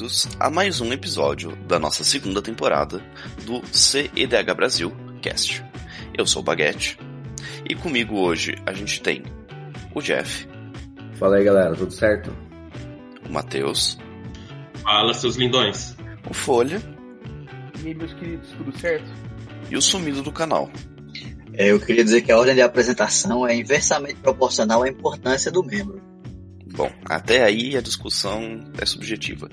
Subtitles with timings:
[0.00, 3.02] bem-vindos a mais um episódio da nossa segunda temporada
[3.44, 5.62] do CEDH Brasil Cast.
[6.16, 6.98] Eu sou o Baguete
[7.68, 9.22] e comigo hoje a gente tem
[9.94, 10.48] o Jeff.
[11.16, 12.34] Fala aí galera, tudo certo?
[13.28, 13.98] O Matheus.
[14.82, 15.94] Fala, seus lindões.
[16.30, 16.80] O Folha.
[17.82, 19.10] E aí, meus queridos, tudo certo?
[19.70, 20.70] E o sumido do canal.
[21.52, 25.62] É, eu queria dizer que a ordem de apresentação é inversamente proporcional à importância do
[25.62, 26.09] membro.
[26.72, 29.48] Bom, até aí a discussão é subjetiva.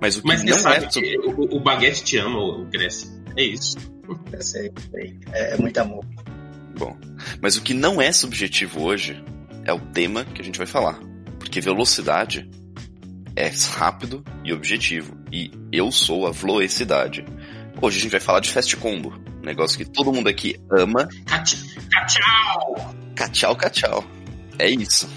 [0.00, 0.88] Mas o que Mas não sabe é.
[0.88, 3.08] que o, o Baguete te ama, o Grécia.
[3.36, 3.76] É isso.
[4.32, 5.18] Eu sei, sei.
[5.32, 6.04] É, é muito amor.
[6.76, 6.96] Bom,
[7.40, 9.22] mas o que não é subjetivo hoje
[9.64, 10.98] é o tema que a gente vai falar.
[11.38, 12.48] Porque velocidade
[13.36, 15.16] é rápido e objetivo.
[15.30, 17.24] E eu sou a velocidade.
[17.80, 19.12] Hoje a gente vai falar de fast combo.
[19.42, 21.08] Um negócio que todo mundo aqui ama.
[21.26, 22.94] Cachau!
[23.14, 24.04] Cachau, cachau.
[24.58, 25.08] É isso.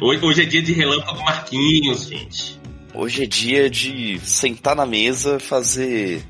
[0.00, 2.60] Hoje, hoje é dia de relâmpago Marquinhos, gente.
[2.94, 6.24] Hoje é dia de sentar na mesa, fazer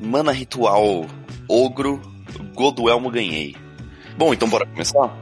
[0.00, 1.06] mana ritual
[1.48, 2.00] ogro,
[2.54, 3.56] Goduelmo ganhei.
[4.16, 5.16] Bom, então bora começar?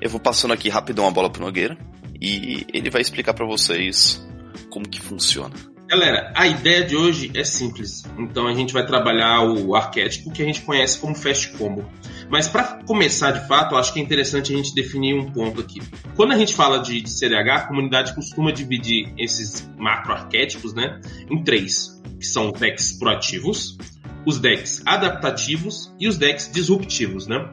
[0.00, 1.76] Eu vou passando aqui rapidão a bola pro Nogueira
[2.20, 4.26] e ele vai explicar pra vocês
[4.70, 5.54] como que funciona.
[5.88, 8.04] Galera, a ideia de hoje é simples.
[8.16, 11.84] Então a gente vai trabalhar o arquétipo que a gente conhece como Fast Combo.
[12.30, 15.82] Mas para começar de fato, acho que é interessante a gente definir um ponto aqui.
[16.14, 21.00] Quando a gente fala de, de CDH, a comunidade costuma dividir esses macro arquétipos né,
[21.28, 23.76] em três, que são decks proativos,
[24.24, 27.26] os decks adaptativos e os decks disruptivos.
[27.26, 27.50] Né?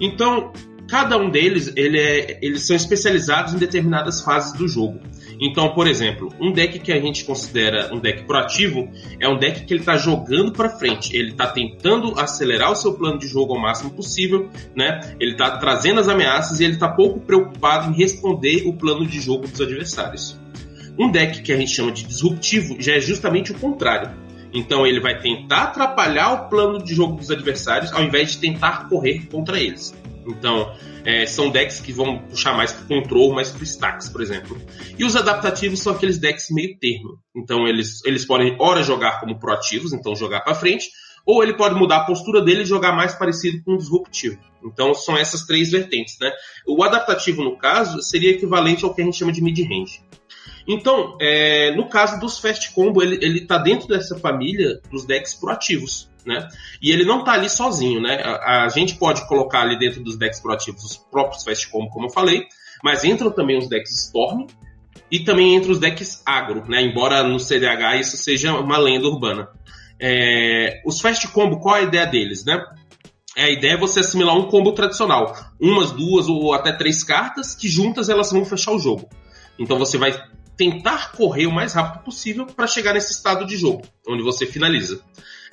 [0.00, 0.52] Então,
[0.88, 5.00] cada um deles ele é, eles são especializados em determinadas fases do jogo.
[5.40, 9.64] Então, por exemplo, um deck que a gente considera um deck proativo é um deck
[9.64, 11.16] que ele está jogando para frente.
[11.16, 15.00] Ele está tentando acelerar o seu plano de jogo ao máximo possível, né?
[15.18, 19.18] Ele está trazendo as ameaças e ele está pouco preocupado em responder o plano de
[19.18, 20.38] jogo dos adversários.
[20.98, 24.10] Um deck que a gente chama de disruptivo já é justamente o contrário.
[24.52, 28.88] Então ele vai tentar atrapalhar o plano de jogo dos adversários ao invés de tentar
[28.88, 29.94] correr contra eles.
[30.26, 30.72] Então,
[31.04, 34.60] é, são decks que vão puxar mais pro control, mais pro stacks, por exemplo.
[34.98, 37.18] E os adaptativos são aqueles decks meio termo.
[37.34, 40.90] Então, eles, eles podem, ora, jogar como proativos, então jogar para frente,
[41.24, 44.38] ou ele pode mudar a postura dele e jogar mais parecido com o disruptivo.
[44.64, 46.30] Então, são essas três vertentes, né?
[46.66, 50.02] O adaptativo, no caso, seria equivalente ao que a gente chama de mid-range.
[50.72, 55.34] Então, é, no caso dos Fast Combo, ele, ele tá dentro dessa família dos decks
[55.34, 56.08] proativos.
[56.24, 56.46] Né?
[56.80, 58.22] E ele não tá ali sozinho, né?
[58.22, 62.06] A, a, gente pode colocar ali dentro dos decks proativos os próprios Fast Combo, como
[62.06, 62.44] eu falei,
[62.84, 64.46] mas entram também os decks Storm
[65.10, 66.82] e também entram os decks agro, né?
[66.82, 69.48] Embora no CDH isso seja uma lenda urbana.
[69.98, 72.62] É, os Fast Combo, qual a ideia deles, né?
[73.36, 77.66] A ideia é você assimilar um combo tradicional, umas, duas ou até três cartas que
[77.66, 79.08] juntas elas vão fechar o jogo.
[79.58, 80.12] Então você vai
[80.60, 85.00] tentar correr o mais rápido possível para chegar nesse estado de jogo, onde você finaliza.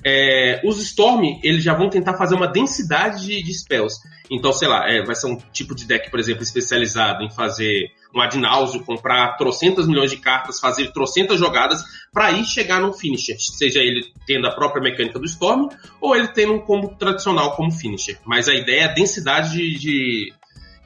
[0.04, 3.96] É, os Storm, eles já vão tentar fazer uma densidade de, de spells.
[4.30, 7.86] Então, sei lá, é, vai ser um tipo de deck, por exemplo, especializado em fazer
[8.14, 11.82] um Adnáusio, comprar trocentas milhões de cartas, fazer trocentas jogadas
[12.12, 13.36] para ir chegar no finisher.
[13.38, 15.68] Seja ele tendo a própria mecânica do Storm,
[16.02, 18.18] ou ele tendo um combo tradicional como finisher.
[18.26, 20.34] Mas a ideia é a densidade de, de,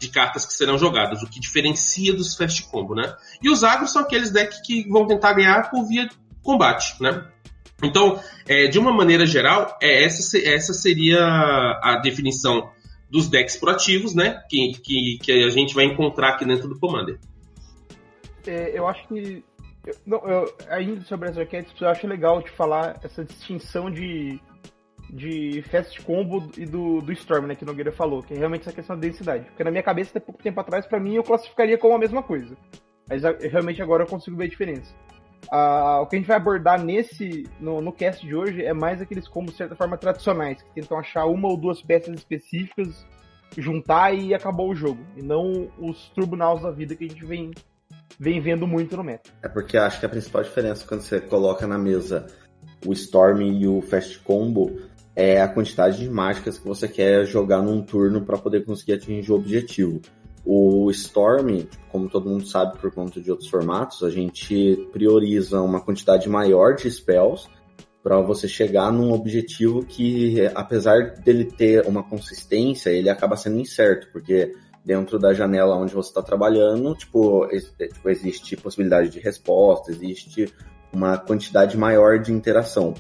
[0.02, 3.14] de cartas que serão jogadas, o que diferencia dos Fast Combo, né?
[3.40, 6.08] E os agros são aqueles decks que vão tentar ganhar por via
[6.42, 7.24] combate, né?
[7.82, 12.70] Então, é, de uma maneira geral, é, essa, essa seria a definição
[13.08, 14.42] dos decks proativos, né?
[14.48, 17.18] Que, que, que a gente vai encontrar aqui dentro do Commander.
[18.46, 19.44] É, eu acho que.
[19.86, 24.40] Eu, não, eu, ainda sobre as arquétipos, eu acho legal de falar essa distinção de,
[25.12, 27.54] de Fast Combo e do, do Storm, né?
[27.54, 29.44] Que o Nogueira falou, que é realmente essa questão da densidade.
[29.44, 32.22] Porque na minha cabeça, até pouco tempo atrás, para mim, eu classificaria como a mesma
[32.22, 32.56] coisa.
[33.06, 34.94] Mas realmente agora eu consigo ver a diferença.
[35.52, 39.02] Uh, o que a gente vai abordar nesse no, no cast de hoje é mais
[39.02, 43.04] aqueles combos de certa forma tradicionais, que tentam achar uma ou duas peças específicas,
[43.58, 45.04] juntar e acabou o jogo.
[45.16, 47.50] E não os turbonaus da vida que a gente vem,
[48.18, 49.30] vem vendo muito no meta.
[49.42, 52.28] É porque acho que a principal diferença quando você coloca na mesa
[52.86, 54.70] o Storm e o Fast Combo
[55.14, 59.30] é a quantidade de mágicas que você quer jogar num turno para poder conseguir atingir
[59.30, 60.00] o objetivo.
[60.44, 65.80] O Storm, como todo mundo sabe por conta de outros formatos, a gente prioriza uma
[65.80, 67.48] quantidade maior de spells
[68.02, 74.08] para você chegar num objetivo que, apesar dele ter uma consistência, ele acaba sendo incerto,
[74.12, 74.52] porque
[74.84, 80.52] dentro da janela onde você está trabalhando, tipo, tipo, existe possibilidade de resposta, existe
[80.92, 82.94] uma quantidade maior de interação.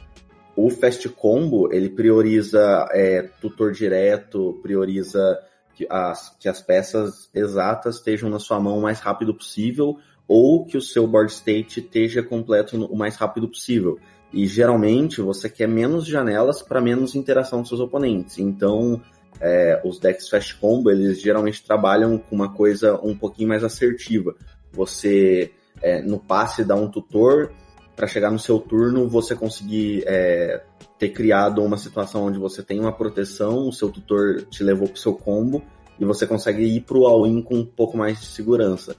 [0.54, 5.38] O Fast Combo, ele prioriza é, tutor direto, prioriza
[5.74, 9.96] que as, que as peças exatas estejam na sua mão o mais rápido possível
[10.28, 13.98] ou que o seu board state esteja completo o mais rápido possível.
[14.32, 18.38] E geralmente você quer menos janelas para menos interação com seus oponentes.
[18.38, 19.00] Então,
[19.40, 24.34] é, os decks Fast Combo, eles geralmente trabalham com uma coisa um pouquinho mais assertiva.
[24.72, 25.52] Você,
[25.82, 27.52] é, no passe, dá um tutor,
[27.94, 30.62] para chegar no seu turno você conseguir é,
[30.98, 35.00] ter criado uma situação onde você tem uma proteção, o seu tutor te levou pro
[35.00, 35.62] seu combo,
[35.98, 38.96] e você consegue ir pro all-in com um pouco mais de segurança.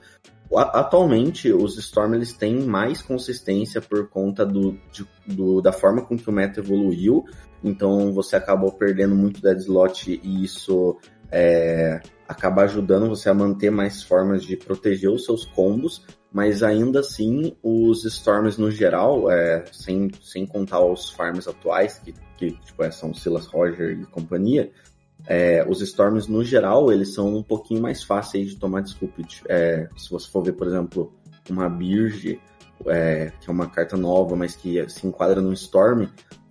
[0.55, 6.15] Atualmente, os Storm eles têm mais consistência por conta do, de, do, da forma com
[6.15, 7.25] que o meta evoluiu.
[7.63, 10.97] Então, você acabou perdendo muito dead slot e isso
[11.31, 16.05] é, acaba ajudando você a manter mais formas de proteger os seus combos.
[16.33, 22.13] Mas ainda assim, os Storms no geral, é, sem, sem contar os farms atuais, que,
[22.35, 24.71] que tipo, é, são Silas Roger e companhia,
[25.25, 29.43] é, os Storms, no geral, eles são um pouquinho mais fáceis de tomar disrupted.
[29.47, 31.13] É, se você for ver, por exemplo,
[31.49, 32.39] uma Birge,
[32.87, 36.07] é, que é uma carta nova, mas que se enquadra no Storm,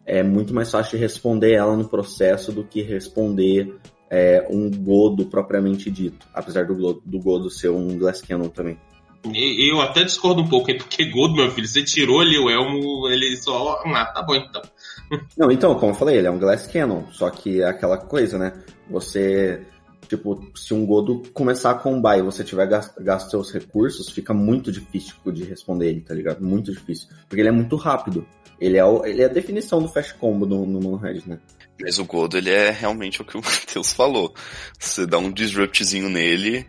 [0.06, 3.78] é muito mais fácil de responder ela no processo do que responder
[4.08, 6.26] é, um Godo propriamente dito.
[6.32, 8.78] Apesar do, do Godo ser um Glass Cannon também.
[9.24, 13.36] Eu até discordo um pouco, porque Godo, meu filho, você tirou ali o Elmo, ele
[13.36, 13.80] só.
[13.86, 14.62] Ah, tá bom então.
[15.38, 18.36] Não, então, como eu falei, ele é um Glass Cannon, só que é aquela coisa,
[18.36, 18.52] né?
[18.90, 19.62] Você,
[20.08, 24.34] tipo, se um Godo começar a combar e você tiver gasto, gasto seus recursos, fica
[24.34, 26.42] muito difícil de responder ele, tá ligado?
[26.42, 27.08] Muito difícil.
[27.28, 28.26] Porque ele é muito rápido.
[28.60, 31.38] Ele é, o, ele é a definição do Fast Combo no, no Monohead, né?
[31.80, 34.34] Mas o Godo, ele é realmente o que o Matheus falou.
[34.78, 36.66] Você dá um disruptzinho nele,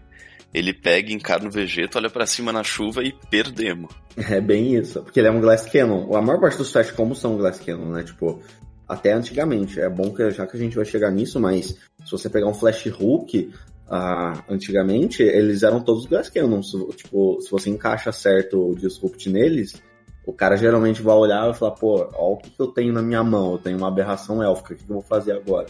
[0.54, 3.92] ele pega, encara no Vegeta, olha para cima na chuva e perdemos.
[4.16, 6.16] É bem isso, porque ele é um Glass Cannon.
[6.16, 8.04] A maior parte dos Fast Combos são Glass Cannon, né?
[8.04, 8.40] Tipo,
[8.88, 9.80] até antigamente.
[9.80, 12.54] É bom que já que a gente vai chegar nisso, mas se você pegar um
[12.54, 13.52] Flash Hulk,
[13.88, 16.62] uh, antigamente eles eram todos Glass Cannon.
[16.96, 19.82] Tipo, se você encaixa certo o Disrupt neles,
[20.26, 23.02] o cara geralmente vai olhar e falar, pô, olha o que, que eu tenho na
[23.02, 25.68] minha mão, eu tenho uma aberração élfica, o que, que eu vou fazer agora?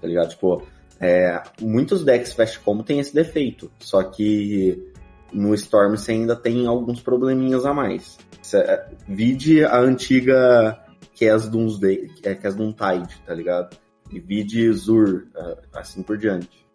[0.00, 0.28] Tá ligado?
[0.28, 0.62] Tipo,
[1.00, 4.92] é, muitos decks Fast Combo tem esse defeito, só que
[5.32, 8.18] no Storm você ainda tem alguns probleminhas a mais.
[8.54, 10.82] É, vide a antiga
[11.18, 13.76] Cass Doomsday, é, Cass Tide, tá ligado?
[14.10, 16.66] E vide Zur, é, assim por diante.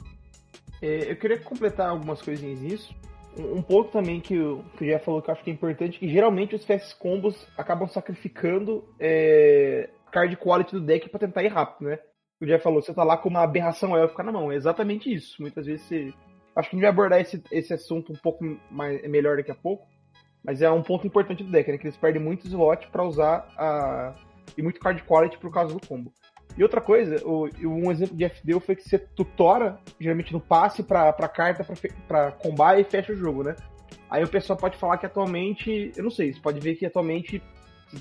[0.82, 2.96] É, eu queria completar algumas coisinhas nisso.
[3.38, 5.54] Um, um ponto também que o, que o Jeff falou que eu acho que é
[5.54, 11.44] importante, que geralmente os fast combos acabam sacrificando é, card quality do deck para tentar
[11.44, 12.00] ir rápido, né?
[12.44, 14.52] O Jeff falou, você tá lá com uma aberração élfica na mão.
[14.52, 15.42] É exatamente isso.
[15.42, 16.14] Muitas vezes você.
[16.56, 19.56] Acho que a gente vai abordar esse, esse assunto um pouco mais, melhor daqui a
[19.56, 19.88] pouco.
[20.44, 21.78] Mas é um ponto importante do deck, né?
[21.78, 24.14] Que eles perdem muito slot para usar a.
[24.58, 26.14] E muito card quality por causa do combo.
[26.58, 30.84] E outra coisa, o, um exemplo de FD foi que você tutora, geralmente no passe
[30.84, 31.76] pra carta pra,
[32.08, 33.56] pra combar e fecha o jogo, né?
[34.10, 37.42] Aí o pessoal pode falar que atualmente, eu não sei, você pode ver que atualmente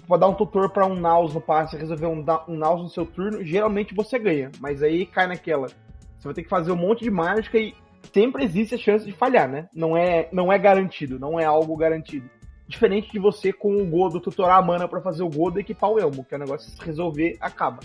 [0.00, 3.06] pode dar um tutor para um Naus no passe, resolver um, um Naus no seu
[3.06, 4.50] turno, geralmente você ganha.
[4.61, 5.67] Mas aí cai naquela.
[5.67, 7.75] Você vai ter que fazer um monte de mágica e
[8.12, 9.69] sempre existe a chance de falhar, né?
[9.75, 12.29] Não é, não é garantido, não é algo garantido.
[12.67, 15.91] Diferente de você com o Godo tutorar a mana para fazer o Godo e equipar
[15.91, 17.81] o Elmo, que é um negócio se resolver, acaba.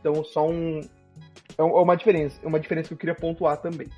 [0.00, 0.80] Então só um.
[1.56, 2.38] É, é uma diferença.
[2.42, 3.88] É uma diferença que eu queria pontuar também.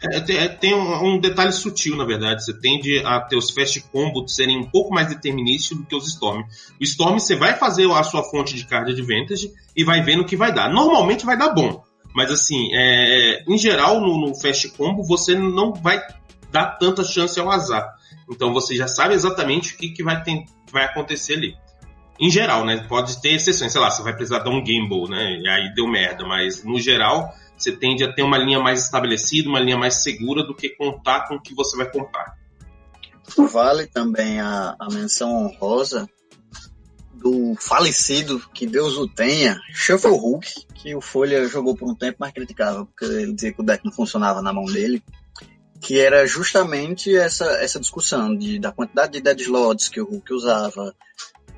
[0.00, 2.44] É, tem um, um, detalhe sutil, na verdade.
[2.44, 6.08] Você tende a ter os fast combo serem um pouco mais determinísticos do que os
[6.08, 6.42] Storm.
[6.80, 10.26] O Storm você vai fazer a sua fonte de card advantage e vai vendo o
[10.26, 10.72] que vai dar.
[10.72, 11.82] Normalmente vai dar bom.
[12.14, 16.00] Mas assim, é, em geral, no, no fast combo, você não vai
[16.50, 17.88] dar tanta chance ao azar.
[18.30, 21.54] Então você já sabe exatamente o que, que vai, ter, vai acontecer ali.
[22.20, 22.84] Em geral, né?
[22.88, 25.38] Pode ter exceções, sei lá, você vai precisar dar um gamble, né?
[25.40, 27.32] E aí deu merda, mas no geral
[27.62, 31.28] você tende a ter uma linha mais estabelecida, uma linha mais segura do que contar
[31.28, 32.36] com o que você vai comprar.
[33.50, 36.08] Vale também a, a menção honrosa
[37.14, 42.16] do falecido, que Deus o tenha, Shuffle Hulk, que o Folha jogou por um tempo,
[42.18, 45.02] mas criticava, porque ele dizia que o deck não funcionava na mão dele,
[45.80, 50.32] que era justamente essa, essa discussão de, da quantidade de dead slots que o Hulk
[50.32, 50.94] usava,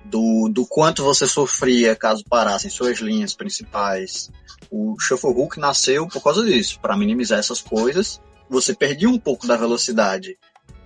[0.05, 4.31] do, do quanto você sofria caso parassem suas linhas principais,
[4.71, 8.21] o Shuffle Hook nasceu por causa disso, para minimizar essas coisas.
[8.49, 10.37] Você perdia um pouco da velocidade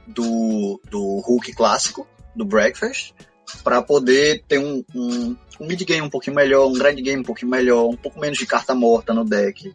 [0.06, 3.12] do, do Hook clássico, do Breakfast,
[3.64, 7.50] para poder ter um, um, um mid-game um pouquinho melhor, um grand game um pouquinho
[7.50, 9.74] melhor, um pouco menos de carta morta no deck.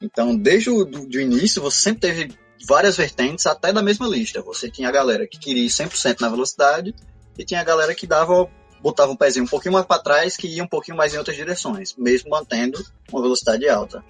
[0.00, 2.34] Então, desde o do, do início, você sempre teve
[2.66, 4.42] várias vertentes, até da mesma lista.
[4.42, 6.94] Você tinha a galera que queria ir 100% na velocidade,
[7.38, 8.48] e tinha a galera que dava
[8.84, 11.34] botava um pezinho um pouquinho mais para trás que ia um pouquinho mais em outras
[11.34, 12.78] direções, mesmo mantendo
[13.10, 14.04] uma velocidade alta.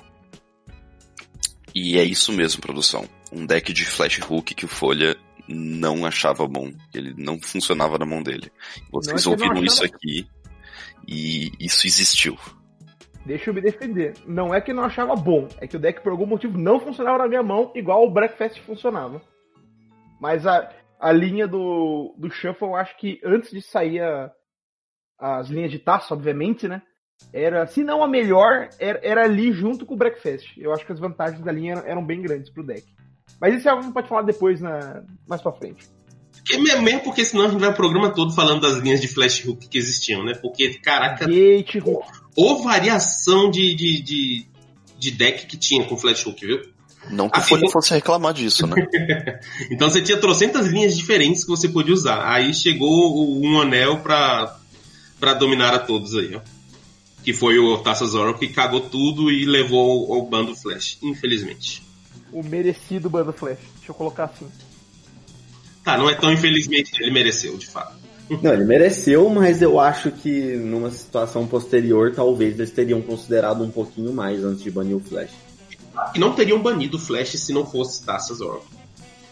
[1.73, 3.09] E é isso mesmo, produção.
[3.33, 5.16] Um deck de flash hook que o Folha
[5.49, 6.73] não achava bom.
[6.93, 8.50] Ele não funcionava na mão dele.
[8.90, 10.26] Vocês é ouviram isso aqui.
[11.07, 12.37] E isso existiu.
[13.25, 14.14] Deixa eu me defender.
[14.26, 17.19] Não é que não achava bom, é que o deck por algum motivo não funcionava
[17.19, 19.23] na minha mão igual o Breakfast funcionava.
[20.21, 24.31] Mas a, a linha do, do Shuffle, eu acho que antes de sair a,
[25.25, 26.83] as linhas de taça, obviamente, né?
[27.33, 30.47] Era, se não a melhor, era, era ali junto com o Breakfast.
[30.59, 32.85] Eu acho que as vantagens da linha eram, eram bem grandes pro deck.
[33.40, 35.87] Mas isso é algo que a gente pode falar depois, na, mais pra frente.
[36.33, 39.43] Porque, mesmo porque senão a gente vai o programa todo falando das linhas de flash
[39.47, 40.35] hook que existiam, né?
[40.35, 41.26] Porque, caraca.
[41.26, 42.04] Gate hook.
[42.37, 44.47] Ou variação de, de, de,
[44.99, 46.61] de, deck que tinha com flash hook, viu?
[47.11, 48.76] Não que a Folha fosse reclamar disso, né?
[49.71, 52.31] então você tinha trocentas linhas diferentes que você podia usar.
[52.31, 54.59] Aí chegou um anel pra,
[55.25, 56.40] pra dominar a todos aí, ó.
[57.23, 61.83] Que foi o Taça Zoro que cagou tudo e levou ao bando Flash, infelizmente.
[62.31, 63.59] O merecido bando Flash.
[63.76, 64.47] Deixa eu colocar assim.
[65.83, 67.97] Tá, não é tão infelizmente, ele mereceu, de fato.
[68.43, 73.71] Não, ele mereceu, mas eu acho que numa situação posterior, talvez eles teriam considerado um
[73.71, 75.31] pouquinho mais antes de banir o Flash.
[76.14, 78.66] E não teriam banido o Flash se não fosse Taças Oracle.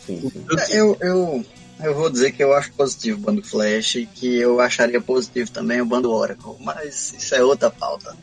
[0.06, 0.76] Sim, sim.
[0.76, 1.44] Eu, eu,
[1.84, 5.50] eu vou dizer que eu acho positivo o bando Flash e que eu acharia positivo
[5.50, 8.16] também o bando Oracle, mas isso é outra pauta.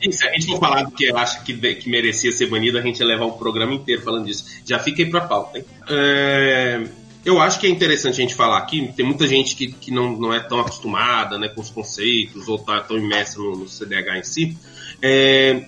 [0.00, 2.82] E se a gente for falar do que acha que, que merecia ser banido, a
[2.82, 4.44] gente ia levar o programa inteiro falando disso.
[4.64, 5.64] Já aí pra pauta, hein?
[5.88, 6.86] É
[7.24, 10.12] eu acho que é interessante a gente falar aqui, tem muita gente que, que não,
[10.12, 14.18] não é tão acostumada né, com os conceitos ou tá tão imersa no, no CDH
[14.18, 14.58] em si.
[15.00, 15.66] É,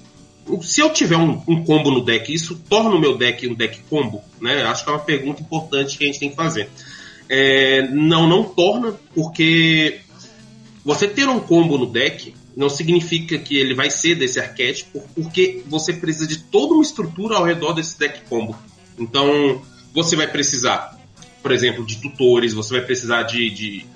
[0.62, 3.80] se eu tiver um, um, combo no deck, isso torna o meu deck um deck
[3.88, 4.22] combo?
[4.40, 4.62] Né?
[4.62, 6.68] Acho que é uma pergunta importante que a gente tem que fazer.
[7.28, 10.00] É, não, não torna, porque
[10.84, 15.62] você ter um combo no deck não significa que ele vai ser desse arquétipo, porque
[15.66, 18.56] você precisa de toda uma estrutura ao redor desse deck combo.
[18.98, 19.60] Então,
[19.92, 20.96] você vai precisar
[21.46, 23.86] por exemplo, de tutores, você vai precisar de, de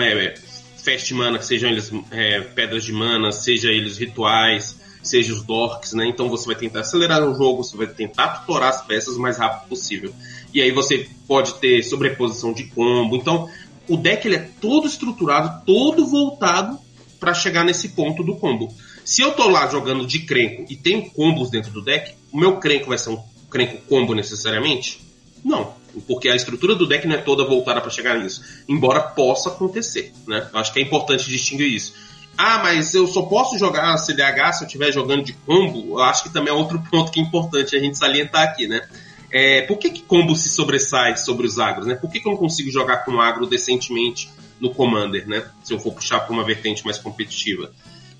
[0.00, 0.34] é,
[0.76, 6.06] fast mana, sejam eles é, pedras de mana, seja eles rituais, seja os dorks, né?
[6.08, 9.38] Então você vai tentar acelerar o jogo, você vai tentar tutorar as peças o mais
[9.38, 10.12] rápido possível.
[10.52, 13.16] E aí você pode ter sobreposição de combo.
[13.16, 13.48] Então
[13.88, 16.78] o deck ele é todo estruturado, todo voltado
[17.20, 18.72] para chegar nesse ponto do combo.
[19.04, 22.56] Se eu tô lá jogando de crenco e tenho combos dentro do deck, o meu
[22.56, 25.00] crenco vai ser um crenco combo necessariamente?
[25.44, 28.42] Não porque a estrutura do deck não é toda voltada para chegar nisso.
[28.68, 30.48] Embora possa acontecer, né?
[30.52, 31.94] Acho que é importante distinguir isso.
[32.36, 35.98] Ah, mas eu só posso jogar CDH se eu estiver jogando de combo?
[35.98, 38.86] Eu acho que também é outro ponto que é importante a gente salientar aqui, né?
[39.30, 41.94] É, por que, que combo se sobressai sobre os agros, né?
[41.94, 45.44] Por que, que eu não consigo jogar com agro decentemente no Commander, né?
[45.64, 47.72] Se eu for puxar para uma vertente mais competitiva.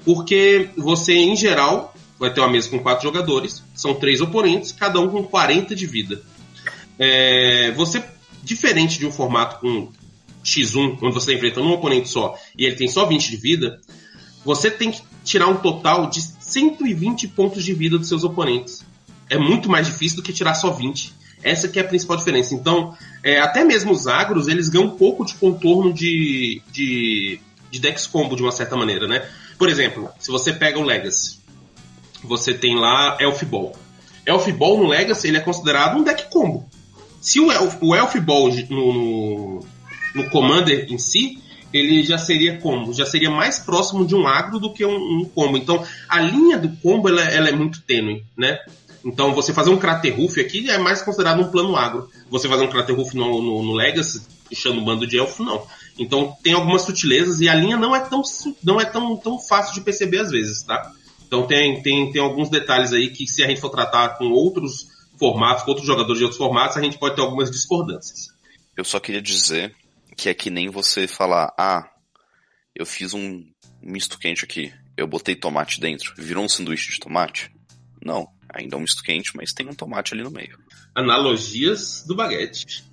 [0.05, 5.01] Porque você, em geral, vai ter uma mesa com quatro jogadores, são três oponentes, cada
[5.01, 6.23] um com 40 de vida.
[6.99, 8.03] É, você,
[8.43, 9.91] diferente de um formato com
[10.45, 13.81] X1, onde você está enfrentando um oponente só e ele tem só 20 de vida,
[14.47, 18.85] você tem que tirar um total de 120 pontos de vida dos seus oponentes.
[19.29, 21.13] É muito mais difícil do que tirar só 20.
[21.43, 22.55] Essa que é a principal diferença.
[22.55, 27.41] Então, é, até mesmo os agros, eles ganham um pouco de contorno de, de,
[27.73, 29.29] de Dex Combo, de uma certa maneira, né?
[29.59, 31.41] Por exemplo, se você pega o Legacy,
[32.23, 33.75] você tem lá Elf Ball.
[34.25, 36.69] Elf Ball no Legacy, ele é considerado um deck combo.
[37.21, 39.67] Se o, Elf, o Elf Ball no, no,
[40.15, 41.43] no, Commander em si,
[41.77, 45.25] ele já seria combo, já seria mais próximo de um agro do que um, um
[45.25, 45.57] combo.
[45.57, 48.59] Então, a linha do combo ela, ela, é muito tênue, né?
[49.05, 52.11] Então, você fazer um Kraterhoof aqui é mais considerado um plano agro.
[52.29, 55.65] Você fazer um Kraterhoof no, no, no Legacy, puxando um bando de elfo, não.
[55.99, 58.23] Então, tem algumas sutilezas e a linha não é tão,
[58.63, 60.93] não é tão, tão fácil de perceber às vezes, tá?
[61.27, 64.89] Então, tem, tem, tem alguns detalhes aí que se a gente for tratar com outros
[65.19, 68.35] formatos, com outros jogadores de outros formatos, a gente pode ter algumas discordâncias.
[68.77, 69.75] Eu só queria dizer
[70.17, 71.89] que é que nem você falar, ah,
[72.75, 73.45] eu fiz um
[73.83, 77.55] misto quente aqui, eu botei tomate dentro, virou um sanduíche de tomate?
[78.03, 80.59] Não, ainda é um misto quente, mas tem um tomate ali no meio.
[80.95, 82.85] Analogias do baguete.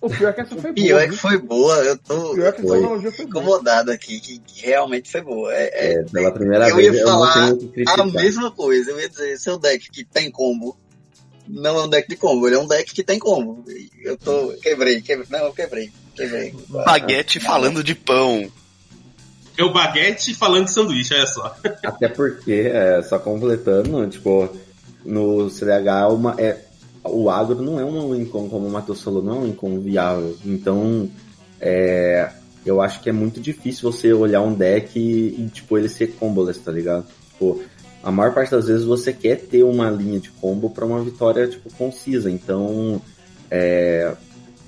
[0.00, 0.74] O pior é que essa foi boa.
[0.74, 4.20] Pior é que foi boa, eu tô pior é que essa analogia foi incomodado aqui,
[4.20, 5.52] que, realmente foi boa.
[5.52, 7.52] É, é, é pela primeira eu vez ia falar
[7.98, 10.78] a mesma coisa, eu ia dizer, seu deck que tem combo
[11.48, 13.64] não é um deck de combo, ele é um deck que tem combo.
[14.02, 14.52] Eu tô.
[14.60, 15.26] Quebrei, quebrei.
[15.30, 15.92] Não, eu quebrei.
[16.68, 18.50] Baguete falando de pão.
[19.58, 21.56] É o baguete falando de sanduíche, olha só.
[21.84, 24.50] Até porque, é, só completando, tipo,
[25.04, 26.60] no CDH uma, é,
[27.04, 30.36] o agro não é um incom, como o Matheus falou, não é um incom viável.
[30.44, 31.08] Então,
[31.58, 32.30] é,
[32.66, 36.08] eu acho que é muito difícil você olhar um deck e, e tipo, ele ser
[36.12, 37.06] comboless, tá ligado?
[37.30, 37.62] Tipo,
[38.02, 41.48] a maior parte das vezes você quer ter uma linha de combo para uma vitória
[41.48, 42.30] tipo concisa.
[42.30, 43.00] Então,
[43.50, 44.14] é,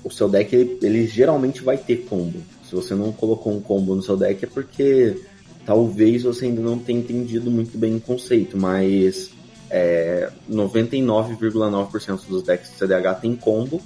[0.03, 2.39] o seu deck ele, ele, geralmente vai ter combo.
[2.63, 5.17] Se você não colocou um combo no seu deck é porque
[5.65, 9.31] talvez você ainda não tenha entendido muito bem o conceito, mas
[9.69, 13.81] é, 99,9% dos decks de CDH tem combo,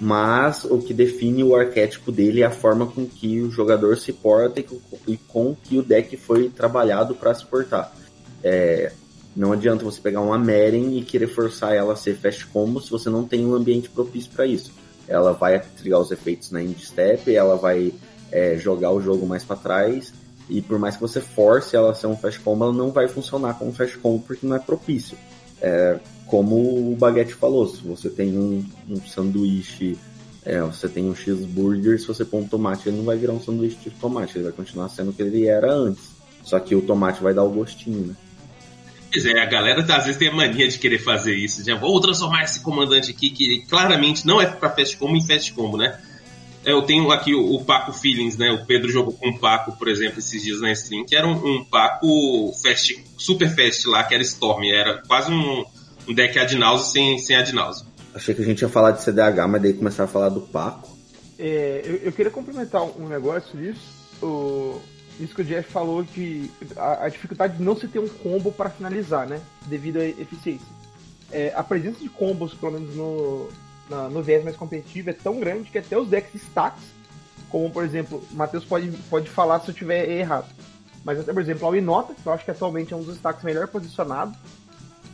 [0.00, 4.12] mas o que define o arquétipo dele é a forma com que o jogador se
[4.12, 4.62] porta
[5.06, 7.92] e com que o deck foi trabalhado para se portar.
[8.42, 8.92] É,
[9.34, 12.90] não adianta você pegar uma Meren e querer forçar ela a ser fast combo se
[12.90, 14.72] você não tem um ambiente propício para isso.
[15.08, 17.92] Ela vai trigar os efeitos na end step, ela vai
[18.32, 20.12] é, jogar o jogo mais para trás
[20.48, 23.08] e por mais que você force ela a ser um fast combo, ela não vai
[23.08, 25.16] funcionar como fast combo porque não é propício.
[25.60, 29.96] É, como o Baguette falou, se você tem um, um sanduíche,
[30.44, 33.40] é, você tem um cheeseburger, se você pôr um tomate, ele não vai virar um
[33.40, 36.10] sanduíche de tomate, ele vai continuar sendo o que ele era antes.
[36.42, 38.14] Só que o tomate vai dar o gostinho, né?
[39.14, 41.64] Pois é, a galera às vezes tem a mania de querer fazer isso.
[41.64, 45.52] Já vou transformar esse comandante aqui, que claramente não é para fast combo, em fast
[45.52, 45.96] combo, né?
[46.64, 48.50] Eu tenho aqui o, o, Paco Feelings, né?
[48.50, 51.32] O Pedro jogou com o Paco, por exemplo, esses dias na stream, que era um,
[51.32, 54.64] um Paco fast, super fast lá, que era Storm.
[54.64, 55.64] Era quase um,
[56.08, 57.84] um deck Adnause sem, sem Adnause.
[58.12, 60.90] Achei que a gente ia falar de CDH, mas daí começar a falar do Paco.
[61.38, 63.80] É, eu, eu, queria complementar um negócio disso.
[64.20, 64.80] O,
[65.20, 68.50] isso que o Jeff falou de a, a, dificuldade de não se ter um combo
[68.50, 69.40] para finalizar, né?
[69.66, 70.66] Devido à eficiência.
[71.30, 73.48] É, a presença de combos, pelo menos no,
[73.88, 76.82] na, no viés mais competitivo é tão grande que até os decks stacks,
[77.48, 80.46] como por exemplo, o Matheus pode, pode falar se eu tiver errado,
[81.04, 83.44] mas até por exemplo, a Inota, que eu acho que atualmente é um dos stacks
[83.44, 84.36] melhor posicionado,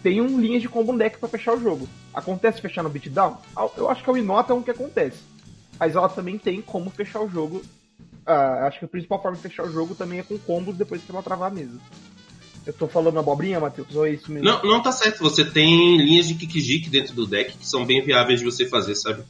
[0.03, 1.87] tem um linha de combo deck para fechar o jogo.
[2.15, 3.37] Acontece fechar no beatdown?
[3.77, 5.19] Eu acho que a Inota é um que acontece.
[5.79, 7.63] Mas ela também tem como fechar o jogo.
[8.31, 11.11] Acho que a principal forma de fechar o jogo também é com combos depois que
[11.11, 11.79] ela travar a mesa.
[12.67, 14.47] Eu tô falando abobrinha, Matheus, ou é isso mesmo?
[14.47, 15.21] Não, não tá certo.
[15.21, 18.95] Você tem linhas de Kikijik dentro do deck que são bem viáveis de você fazer,
[18.95, 19.23] sabe?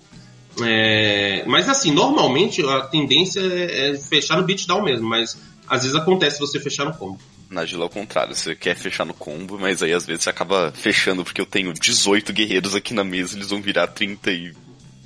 [0.62, 1.44] É...
[1.46, 6.40] Mas assim, normalmente a tendência é, é fechar no beatdown mesmo, mas às vezes acontece
[6.40, 7.20] você fechar no combo.
[7.48, 10.30] Na Gila é o contrário, você quer fechar no combo, mas aí às vezes você
[10.30, 14.54] acaba fechando porque eu tenho 18 guerreiros aqui na mesa, eles vão virar 30 e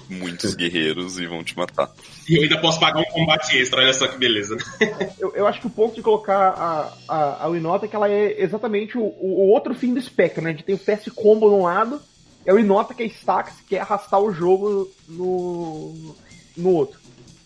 [0.08, 1.90] muitos guerreiros e vão te matar.
[2.28, 4.56] E eu ainda posso pagar um combate extra, olha só que beleza.
[5.18, 8.10] eu, eu acho que o ponto de colocar a, a, a Winota é que ela
[8.10, 10.50] é exatamente o, o, outro fim do espectro, né?
[10.50, 12.00] A gente tem o fast combo de um lado,
[12.46, 16.14] é o Inota que é stacks, que é arrastar o jogo no,
[16.56, 16.98] no outro.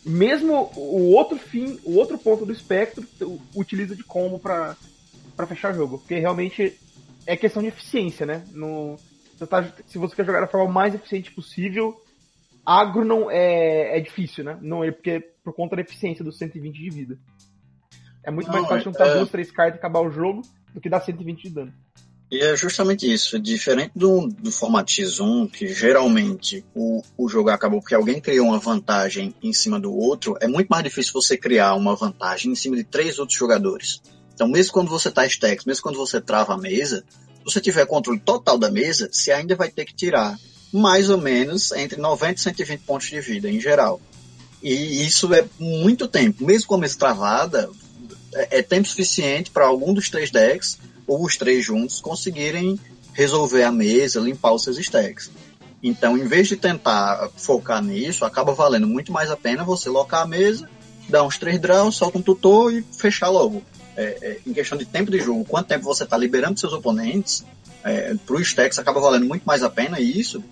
[0.04, 3.04] Mesmo o outro fim, o outro ponto do espectro
[3.54, 4.76] utiliza de combo para
[5.46, 6.78] fechar o jogo, porque realmente
[7.26, 8.44] é questão de eficiência, né?
[8.52, 8.96] No,
[9.48, 12.00] tá, se você quer jogar da forma mais eficiente possível,
[12.68, 14.58] agro não é, é difícil, né?
[14.60, 17.18] Não é porque por conta da eficiência dos 120 de vida.
[18.22, 19.14] É muito não, mais fácil juntar é...
[19.14, 20.42] duas, três cartas e acabar o jogo
[20.74, 21.72] do que dar 120 de dano.
[22.30, 23.40] E é justamente isso.
[23.40, 28.58] Diferente do, do formato X1, que geralmente o, o jogo acabou porque alguém criou uma
[28.58, 32.76] vantagem em cima do outro, é muito mais difícil você criar uma vantagem em cima
[32.76, 34.02] de três outros jogadores.
[34.34, 37.02] Então, mesmo quando você tá stacks, mesmo quando você trava a mesa,
[37.38, 40.38] se você tiver controle total da mesa, você ainda vai ter que tirar
[40.72, 44.00] mais ou menos entre 90 e 120 pontos de vida em geral.
[44.62, 46.44] E isso é muito tempo.
[46.44, 47.70] Mesmo com a mesa travada,
[48.34, 52.78] é, é tempo suficiente para algum dos três decks, ou os três juntos, conseguirem
[53.12, 55.30] resolver a mesa, limpar os seus stacks.
[55.82, 60.22] Então, em vez de tentar focar nisso, acaba valendo muito mais a pena você locar
[60.22, 60.68] a mesa,
[61.08, 63.62] dar uns três draws, solta um tutor e fechar logo.
[63.96, 67.44] É, é, em questão de tempo de jogo, quanto tempo você está liberando seus oponentes,
[67.84, 70.42] é, para o stacks acaba valendo muito mais a pena isso,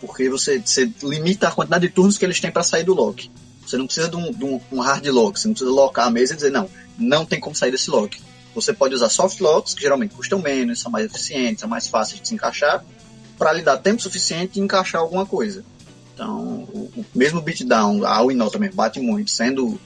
[0.00, 3.30] porque você, você limita a quantidade de turnos que eles têm para sair do lock.
[3.66, 6.34] Você não precisa de um, de um, hard lock, você não precisa locar a mesa
[6.34, 8.20] e dizer, não, não tem como sair desse lock.
[8.54, 12.20] Você pode usar soft locks, que geralmente custam menos, são mais eficientes, são mais fáceis
[12.20, 12.84] de se encaixar,
[13.38, 15.64] para lhe dar tempo suficiente de encaixar alguma coisa.
[16.14, 19.80] Então, o, o mesmo beatdown, a Winnow também bate muito, sendo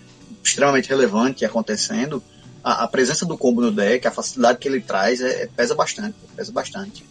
[0.44, 2.22] extremamente relevante e acontecendo,
[2.62, 6.16] a, a, presença do combo no deck, a facilidade que ele traz, é, pesa bastante,
[6.36, 7.04] pesa bastante.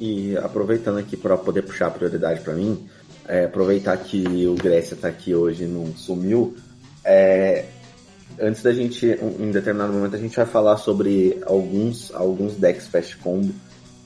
[0.00, 2.88] E aproveitando aqui para poder puxar a prioridade para mim,
[3.26, 6.56] é, aproveitar que o Grécia está aqui hoje não sumiu,
[7.04, 7.66] é,
[8.38, 13.16] antes da gente, em determinado momento, a gente vai falar sobre alguns, alguns decks fast
[13.18, 13.54] combo,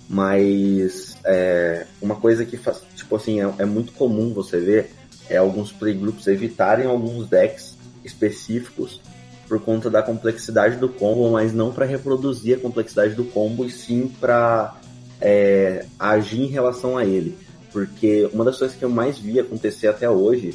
[0.08, 4.90] mas é, uma coisa que faz, tipo assim, é, é, muito comum você ver
[5.28, 9.00] é alguns playgroups evitarem alguns decks específicos
[9.48, 13.70] por conta da complexidade do combo, mas não para reproduzir a complexidade do combo, e
[13.70, 14.76] sim para
[15.20, 17.36] é, agir em relação a ele.
[17.72, 20.54] Porque uma das coisas que eu mais vi acontecer até hoje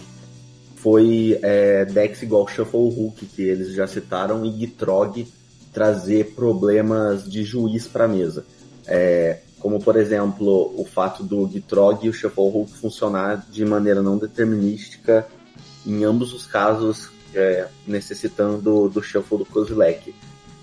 [0.75, 5.27] foi é, decks igual Shuffle Hook, que eles já citaram, e Gitrog
[5.73, 8.45] trazer problemas de juiz para a mesa.
[8.86, 14.01] É, como, por exemplo, o fato do Gitrog e o Shuffle Hook funcionar de maneira
[14.01, 15.25] não determinística
[15.86, 20.13] em ambos os casos, é, necessitando do Shuffle do Kozilek.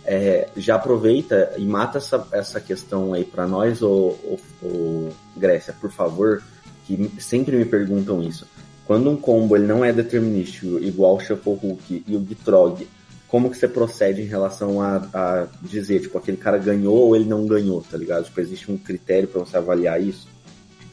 [0.05, 5.75] é, já aproveita e mata essa, essa questão aí para nós, ô, ô, ô, Grécia,
[5.79, 6.43] por favor,
[6.87, 8.47] que sempre me perguntam isso.
[8.87, 12.89] Quando um combo ele não é determinístico, igual o Shuffle Hook e o Gitrog,
[13.29, 17.27] como que você procede em relação a, a, dizer, tipo, aquele cara ganhou ou ele
[17.27, 18.25] não ganhou, tá ligado?
[18.25, 20.27] Tipo, existe um critério para você avaliar isso?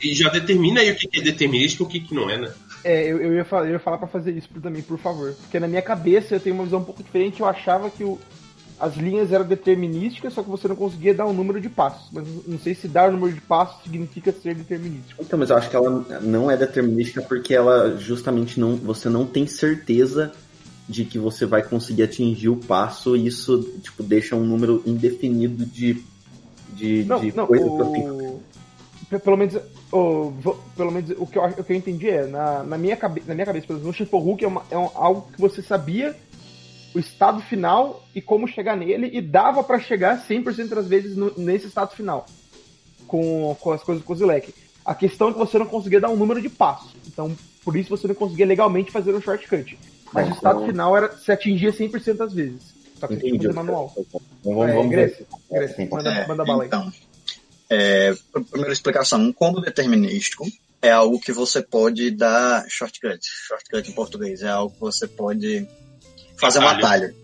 [0.03, 2.53] E já determina aí o que é determinístico e o que não é, né?
[2.88, 5.34] É, eu, eu, ia falar, eu ia falar pra fazer isso também, por favor.
[5.34, 7.41] Porque na minha cabeça eu tenho uma visão um pouco diferente.
[7.41, 8.17] Eu achava que o,
[8.80, 12.08] as linhas eram determinísticas, só que você não conseguia dar um número de passos.
[12.13, 15.21] Mas não sei se dar o um número de passos significa ser determinístico.
[15.21, 18.78] Então, mas eu acho que ela não é determinística porque ela justamente não.
[18.78, 20.32] Você não tem certeza
[20.88, 25.65] de que você vai conseguir atingir o passo e isso tipo, deixa um número indefinido
[25.65, 26.02] de,
[26.73, 28.39] de, não, de não, coisas o...
[29.19, 29.60] Pelo menos,
[29.91, 30.34] o,
[30.76, 33.34] pelo menos o, que eu, o que eu entendi é, na, na, minha, cabe, na
[33.34, 36.15] minha cabeça, por exemplo, no Hook é, uma, é um, algo que você sabia
[36.93, 41.34] o estado final e como chegar nele, e dava para chegar 100% das vezes no,
[41.38, 42.26] nesse estado final,
[43.08, 44.54] com, com as coisas do Kozilek.
[44.84, 47.89] A questão é que você não conseguia dar um número de passos, então por isso
[47.89, 49.78] você não conseguia legalmente fazer um shortcut.
[50.13, 50.67] Mas o estado então...
[50.67, 52.73] final era se atingia 100% das vezes.
[52.95, 53.93] Só que Entendi, você tinha que fazer manual.
[53.97, 55.28] Então vamos, é, vamos Grécia,
[55.91, 56.67] manda, é, manda bala aí.
[56.67, 56.91] Então,
[57.69, 58.15] é,
[58.49, 60.45] primeira explicação, um combo determinístico
[60.82, 63.19] é algo que você pode dar shortcut.
[63.21, 65.67] Shortcut em português é algo que você pode
[66.38, 66.75] fazer atalho.
[66.75, 67.15] um atalho.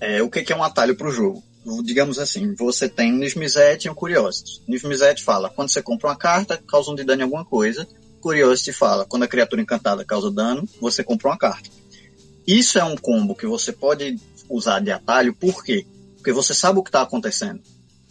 [0.00, 1.42] É, o que, que é um atalho para o jogo?
[1.82, 4.62] Digamos assim, você tem um e um Curiosity.
[4.68, 7.86] Nifmizet fala, quando você compra uma carta, causa um de dano em alguma coisa.
[8.20, 11.70] Curiosity fala, quando a criatura encantada causa dano, você compra uma carta.
[12.46, 15.86] Isso é um combo que você pode usar de atalho, por quê?
[16.16, 17.62] Porque você sabe o que está acontecendo.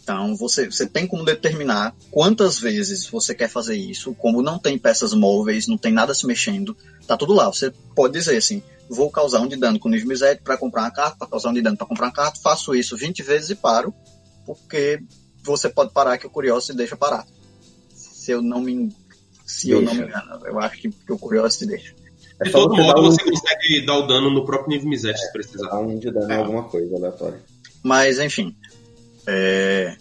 [0.04, 4.78] Então, você, você tem como determinar quantas vezes você quer fazer isso, como não tem
[4.78, 7.46] peças móveis, não tem nada se mexendo, tá tudo lá.
[7.46, 10.90] Você pode dizer assim, vou causar um de dano com nível Mizete para comprar uma
[10.90, 13.54] carta, para causar um de dano para comprar uma carta, faço isso 20 vezes e
[13.54, 13.94] paro,
[14.44, 15.00] porque
[15.42, 17.26] você pode parar que o Curiosity deixa parar.
[17.94, 18.94] Se eu não me,
[19.46, 19.80] se deixa.
[19.80, 21.94] eu não me engano, eu acho que, que o Curiosity deixa.
[22.42, 23.04] É de todo modo, um...
[23.04, 25.68] você consegue dar o dano no próprio nível Mizete, é, se precisar.
[25.68, 27.40] Dar um de dano em alguma coisa aleatória.
[27.82, 28.54] Mas, enfim.
[29.26, 29.96] É...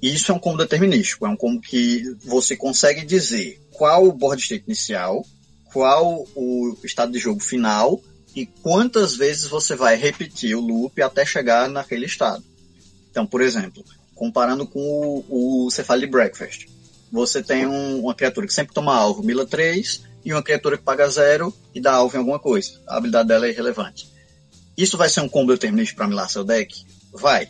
[0.00, 1.26] Isso é um combo determinístico.
[1.26, 5.24] É um combo que você consegue dizer qual o board state inicial,
[5.72, 8.00] qual o estado de jogo final
[8.34, 12.44] e quantas vezes você vai repetir o loop até chegar naquele estado.
[13.10, 16.68] Então, por exemplo, comparando com o, o Breakfast,
[17.10, 20.84] você tem um, uma criatura que sempre toma alvo, mila 3, e uma criatura que
[20.84, 22.80] paga 0 e dá alvo em alguma coisa.
[22.86, 24.08] A habilidade dela é irrelevante.
[24.76, 26.84] Isso vai ser um combo determinante para milar seu deck?
[27.12, 27.48] Vai.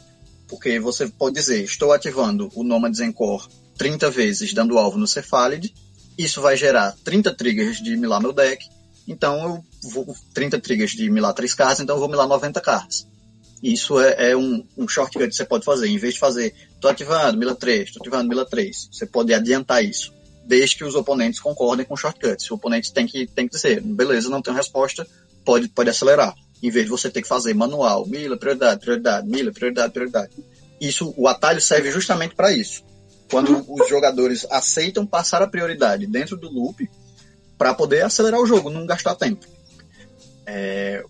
[0.48, 5.72] Porque você pode dizer, estou ativando o Nomad Zenkor 30 vezes dando alvo no Cephalid,
[6.16, 8.66] isso vai gerar 30 triggers de milar meu deck,
[9.06, 13.06] então eu vou 30 triggers de milar 3 cartas, então eu vou milar 90 cartas.
[13.62, 15.88] Isso é, é um, um shortcut que você pode fazer.
[15.88, 18.88] Em vez de fazer, tô ativando, mila 3, tô ativando, mila 3.
[18.92, 20.12] Você pode adiantar isso,
[20.44, 22.40] desde que os oponentes concordem com o shortcut.
[22.42, 25.06] Se o oponente tem que, tem que dizer, beleza, não tem resposta,
[25.44, 26.34] pode, pode acelerar.
[26.62, 30.32] Em vez de você ter que fazer manual, mila, prioridade, prioridade, mila, prioridade, prioridade.
[30.80, 32.82] Isso, o atalho serve justamente para isso.
[33.30, 36.88] Quando os jogadores aceitam passar a prioridade dentro do loop,
[37.58, 39.44] para poder acelerar o jogo, não gastar tempo.
[40.46, 41.04] É,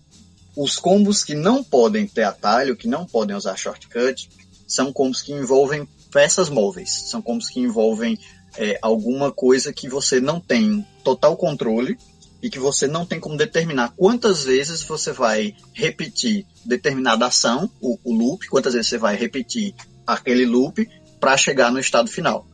[0.57, 4.29] os combos que não podem ter atalho, que não podem usar shortcut,
[4.67, 8.19] são combos que envolvem peças móveis, são combos que envolvem
[8.57, 11.97] é, alguma coisa que você não tem total controle
[12.41, 17.99] e que você não tem como determinar quantas vezes você vai repetir determinada ação, o,
[18.03, 19.75] o loop, quantas vezes você vai repetir
[20.07, 20.87] aquele loop
[21.19, 22.47] para chegar no estado final.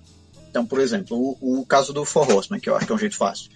[0.49, 2.99] Então, por exemplo, o, o caso do For Horseman, que eu acho que é um
[2.99, 3.51] jeito fácil.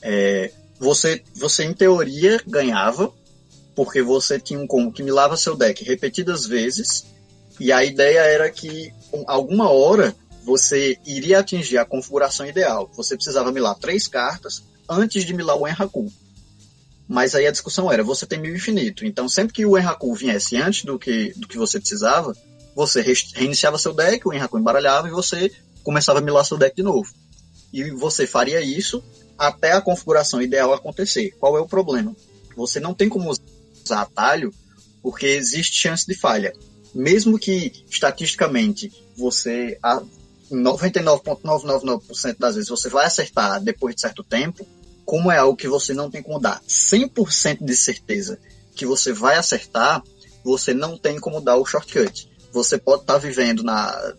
[0.00, 3.12] É, você, você, em teoria, ganhava,
[3.74, 7.06] porque você tinha um combo que milava seu deck repetidas vezes,
[7.58, 8.92] e a ideia era que,
[9.26, 12.90] alguma hora, você iria atingir a configuração ideal.
[12.94, 16.12] Você precisava milar três cartas antes de milar o Enraku.
[17.06, 20.56] Mas aí a discussão era, você tem mil infinito, então sempre que o Enraku viesse
[20.56, 22.34] antes do que, do que você precisava,
[22.74, 23.02] você
[23.34, 27.12] reiniciava seu deck, o Enraku embaralhava e você começava a milar seu deck de novo.
[27.72, 29.04] E você faria isso
[29.38, 31.32] até a configuração ideal acontecer.
[31.38, 32.14] Qual é o problema?
[32.56, 34.52] Você não tem como usar atalho
[35.02, 36.52] porque existe chance de falha.
[36.94, 39.78] Mesmo que estatisticamente você,
[40.50, 44.66] 99,999% das vezes, você vai acertar depois de certo tempo,
[45.04, 48.38] como é algo que você não tem como dar 100% de certeza
[48.74, 50.02] que você vai acertar,
[50.42, 52.28] você não tem como dar o shortcut.
[52.52, 54.14] Você pode estar tá vivendo na,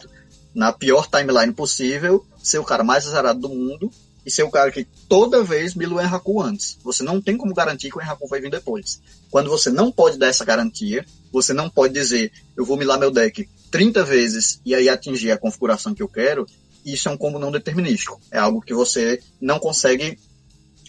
[0.54, 3.92] na pior timeline possível, ser o cara mais azarado do mundo,
[4.26, 6.80] e ser o cara que toda vez mila o Enraku antes.
[6.84, 9.00] Você não tem como garantir que o Enraku vai vir depois.
[9.30, 13.12] Quando você não pode dar essa garantia, você não pode dizer, eu vou milar meu
[13.12, 16.46] deck 30 vezes e aí atingir a configuração que eu quero,
[16.86, 18.22] isso é um combo não determinístico.
[18.32, 20.18] É algo que você não consegue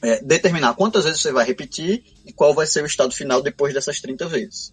[0.05, 3.75] é, determinar quantas vezes você vai repetir e qual vai ser o estado final depois
[3.75, 4.72] dessas 30 vezes.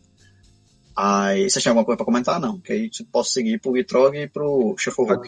[0.95, 2.39] Aí, você tem alguma coisa para comentar?
[2.39, 5.27] Não, que aí você posso seguir pro Gitrog e pro Shuffle Rook.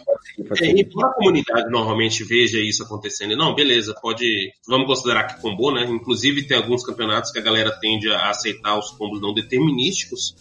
[0.62, 5.74] É, e a comunidade normalmente veja isso acontecendo, não, beleza, pode, vamos considerar que combou,
[5.74, 5.86] né?
[5.86, 10.36] Inclusive tem alguns campeonatos que a galera tende a aceitar os combos não determinísticos,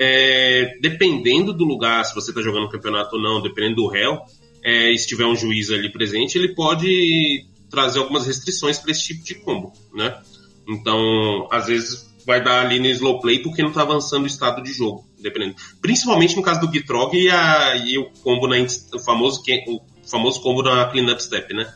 [0.00, 4.18] é, dependendo do lugar, se você está jogando um campeonato ou não, dependendo do réu,
[4.64, 9.22] é, se tiver um juiz ali presente, ele pode trazer algumas restrições para esse tipo
[9.22, 10.18] de combo, né?
[10.66, 14.62] Então, às vezes vai dar ali no slow play porque não tá avançando o estado
[14.62, 15.54] de jogo, dependendo.
[15.82, 20.40] Principalmente no caso do Gitrog e, a, e o combo na o famoso o famoso
[20.40, 21.70] combo na cleanup step, né?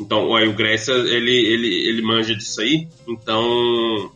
[0.00, 2.88] Então, aí o Grécia, ele, ele, ele manja disso aí.
[3.06, 4.12] Então,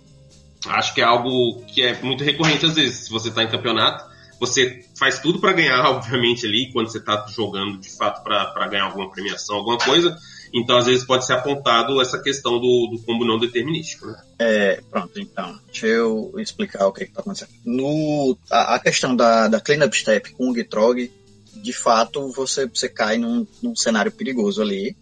[0.66, 3.04] acho que é algo que é muito recorrente às vezes.
[3.04, 4.04] Se você tá em campeonato,
[4.38, 8.84] você faz tudo para ganhar, obviamente, ali, quando você tá jogando de fato para ganhar
[8.84, 10.16] alguma premiação, alguma coisa.
[10.54, 14.06] Então, às vezes, pode ser apontado essa questão do, do combo não determinístico.
[14.06, 14.22] Né?
[14.38, 17.52] É, pronto, então, deixa eu explicar o que está acontecendo.
[17.64, 21.10] No, a, a, questão da, da cleanup step com o Gitrog,
[21.54, 24.94] de fato, você, você cai num, num cenário perigoso ali,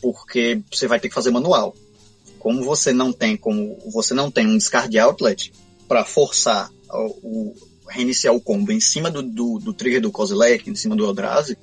[0.00, 1.74] porque você vai ter que fazer manual.
[2.44, 5.50] Como você não tem, como você não tem um discard outlet
[5.88, 7.54] para forçar o, o,
[7.88, 11.56] reiniciar o combo em cima do, do, do trigger do Kozilek, em cima do Eldrazi,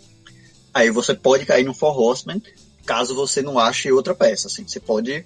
[0.73, 2.41] aí você pode cair no For Horseman
[2.83, 4.47] caso você não ache outra peça.
[4.47, 5.23] Assim, você pode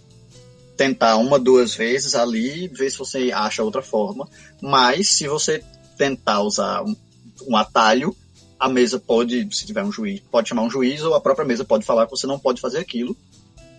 [0.76, 4.28] tentar uma, duas vezes ali, ver se você acha outra forma,
[4.62, 5.64] mas se você
[5.98, 6.94] tentar usar um,
[7.48, 8.14] um atalho,
[8.60, 11.64] a mesa pode, se tiver um juiz, pode chamar um juiz ou a própria mesa
[11.64, 13.16] pode falar que você não pode fazer aquilo,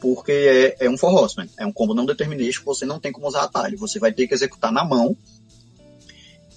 [0.01, 0.33] porque
[0.79, 3.79] é, é um for é um combo não determinístico, você não tem como usar atalho,
[3.79, 5.17] você vai ter que executar na mão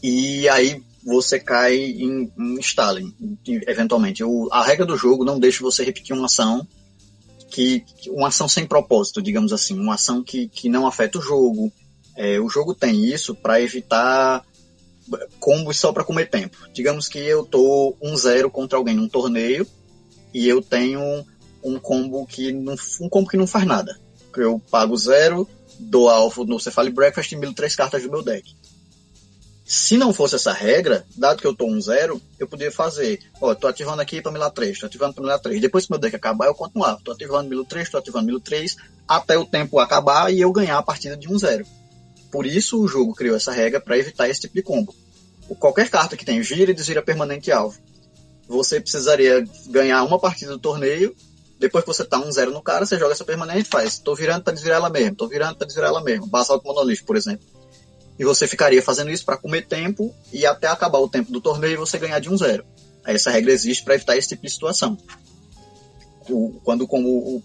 [0.02, 3.14] e aí você cai em, em Stalin,
[3.68, 4.24] eventualmente.
[4.24, 6.68] O, a regra do jogo não deixa você repetir uma ação
[7.50, 11.72] que uma ação sem propósito, digamos assim, uma ação que, que não afeta o jogo.
[12.16, 14.46] É, o jogo tem isso para evitar
[15.40, 16.58] combos só para comer tempo.
[16.74, 19.66] Digamos que eu tô 1-0 contra alguém num torneio
[20.34, 21.26] e eu tenho
[21.64, 24.00] um combo que não, um combo que não faz nada.
[24.36, 25.48] Eu pago zero,
[25.80, 28.56] dou alvo no Cephali Breakfast e milo três cartas do meu deck.
[29.66, 33.54] Se não fosse essa regra, dado que eu tô um zero, eu poderia fazer, ó,
[33.54, 35.62] tô ativando aqui para milar 3, tô ativando para milar 3.
[35.62, 36.98] Depois que meu deck acabar, eu continuar.
[37.04, 38.76] Tô ativando milo 3, tô ativando milo 3,
[39.08, 41.68] até o tempo acabar e eu ganhar a partida de um zero.
[42.32, 44.96] Por isso o jogo criou essa regra para evitar esse tipo de combo.
[45.60, 47.80] Qualquer carta que tem gira e desvira permanente alvo.
[48.48, 51.16] Você precisaria ganhar uma partida do torneio,
[51.60, 54.16] depois que você tá um zero no cara, você joga essa permanente e faz, tô
[54.16, 56.26] virando para desvirar ela mesmo, tô virando para desvirar ela mesmo.
[56.26, 57.46] Basalt Monolith, por exemplo
[58.20, 61.80] e você ficaria fazendo isso para comer tempo e até acabar o tempo do torneio
[61.80, 62.66] você ganhar de um zero.
[63.06, 64.98] Essa regra existe para evitar esse tipo de situação.
[66.30, 67.44] O, quando como o,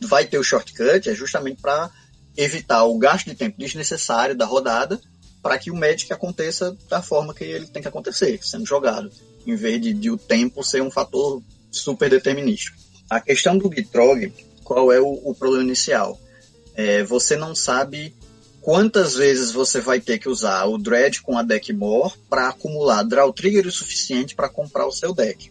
[0.00, 1.88] vai ter o shortcut é justamente para
[2.36, 5.00] evitar o gasto de tempo desnecessário da rodada
[5.40, 9.10] para que o Magic aconteça da forma que ele tem que acontecer, sendo jogado,
[9.46, 11.40] em vez de, de o tempo ser um fator
[11.70, 12.76] super determinístico.
[13.10, 16.18] A questão do Gitrog, qual é o, o problema inicial?
[16.74, 18.14] É, você não sabe
[18.60, 23.02] quantas vezes você vai ter que usar o Dread com a deck More para acumular
[23.02, 25.50] draw trigger o suficiente para comprar o seu deck.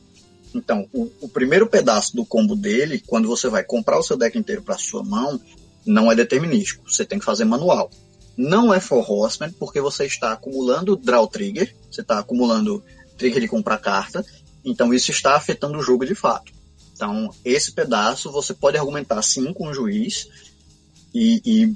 [0.53, 4.37] Então, o, o, primeiro pedaço do combo dele, quando você vai comprar o seu deck
[4.37, 5.41] inteiro para sua mão,
[5.85, 6.89] não é determinístico.
[6.89, 7.89] Você tem que fazer manual.
[8.37, 12.83] Não é for horseman, porque você está acumulando draw trigger, você está acumulando
[13.17, 14.23] trigger de comprar carta,
[14.63, 16.56] então isso está afetando o jogo de fato.
[16.97, 20.27] Então, esse pedaço você pode argumentar sim com o juiz
[21.13, 21.75] e, e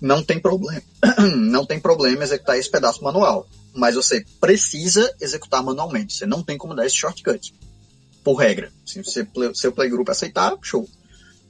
[0.00, 0.82] não tem problema.
[1.36, 3.46] não tem problema executar esse pedaço manual.
[3.74, 6.14] Mas você precisa executar manualmente.
[6.14, 7.54] Você não tem como dar esse shortcut.
[8.24, 8.72] Por regra.
[8.86, 10.88] Se você, seu playgroup aceitar, show.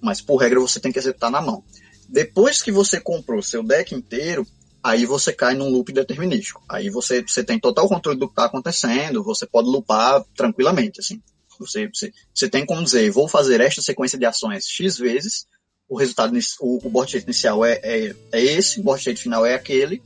[0.01, 1.63] Mas por regra você tem que executar na mão.
[2.09, 4.45] Depois que você comprou seu deck inteiro,
[4.83, 6.61] aí você cai num loop determinístico.
[6.69, 11.23] Aí você, você tem total controle do que está acontecendo, você pode loopar tranquilamente, assim.
[11.67, 15.47] Você, você, você tem como dizer, vou fazer esta sequência de ações X vezes,
[15.89, 19.45] o resultado, o, o board state inicial é, é, é esse, o board state final
[19.45, 20.03] é aquele,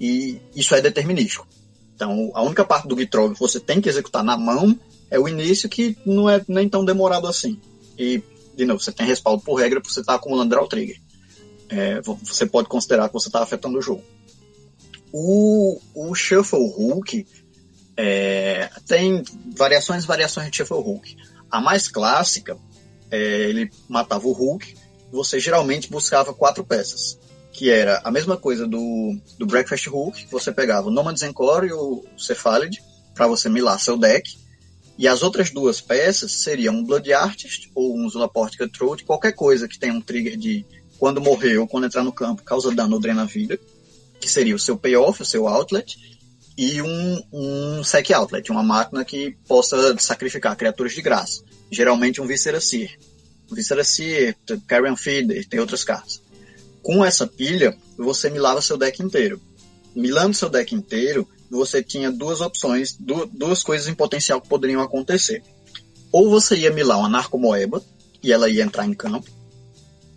[0.00, 1.46] e isso é determinístico.
[1.94, 4.78] Então, a única parte do Gitrog que você tem que executar na mão
[5.10, 7.58] é o início, que não é nem tão demorado assim.
[7.98, 8.22] E,
[8.54, 11.00] de novo, você tem respaldo por regra porque você está acumulando draw trigger.
[11.68, 14.02] É, você pode considerar que você está afetando o jogo.
[15.12, 17.26] O, o Shuffle Hook
[17.96, 19.22] é, tem
[19.56, 21.16] variações e variações de Hook.
[21.50, 22.56] A mais clássica,
[23.10, 24.76] é, ele matava o Hulk,
[25.10, 27.18] você geralmente buscava quatro peças,
[27.52, 31.72] que era a mesma coisa do, do Breakfast Hook, você pegava o Nomad's Encore e
[31.72, 32.82] o Cephalid
[33.14, 34.36] para você milar seu deck,
[34.98, 39.68] e as outras duas peças seriam um Blood Artist ou um Zulaport Cutthroat, qualquer coisa
[39.68, 40.66] que tenha um trigger de
[40.98, 43.58] quando morrer ou quando entrar no campo causa dano ou drena vida,
[44.20, 46.15] que seria o seu payoff, o seu outlet,
[46.56, 51.42] e um, um sec outlet, uma máquina que possa sacrificar criaturas de graça.
[51.70, 52.98] Geralmente um Viscera Seer.
[53.50, 54.34] Viscera Seer,
[54.66, 56.22] Carrion Feeder, tem outras cartas.
[56.82, 59.40] Com essa pilha, você milava seu deck inteiro.
[59.94, 65.42] Milando seu deck inteiro, você tinha duas opções, duas coisas em potencial que poderiam acontecer.
[66.10, 67.82] Ou você ia milar uma Narcomoeba,
[68.22, 69.30] e ela ia entrar em campo,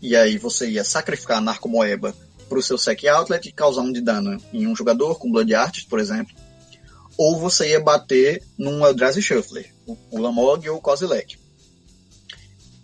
[0.01, 2.15] e aí você ia sacrificar a Narcomoeba
[2.49, 5.53] para o seu Sec Outlet e causar um de dano em um jogador, com Blood
[5.53, 6.35] Artist, por exemplo.
[7.17, 11.37] Ou você ia bater num Eldrazi Shuffler, o Lamog ou o Kozilek.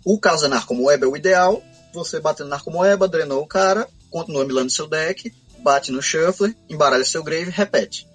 [0.04, 4.70] O caso Narcomoeba é o ideal, você bate no Narcomoeba, drenou o cara, continua milando
[4.70, 8.06] seu deck, bate no Shuffler, embaralha seu Grave repete.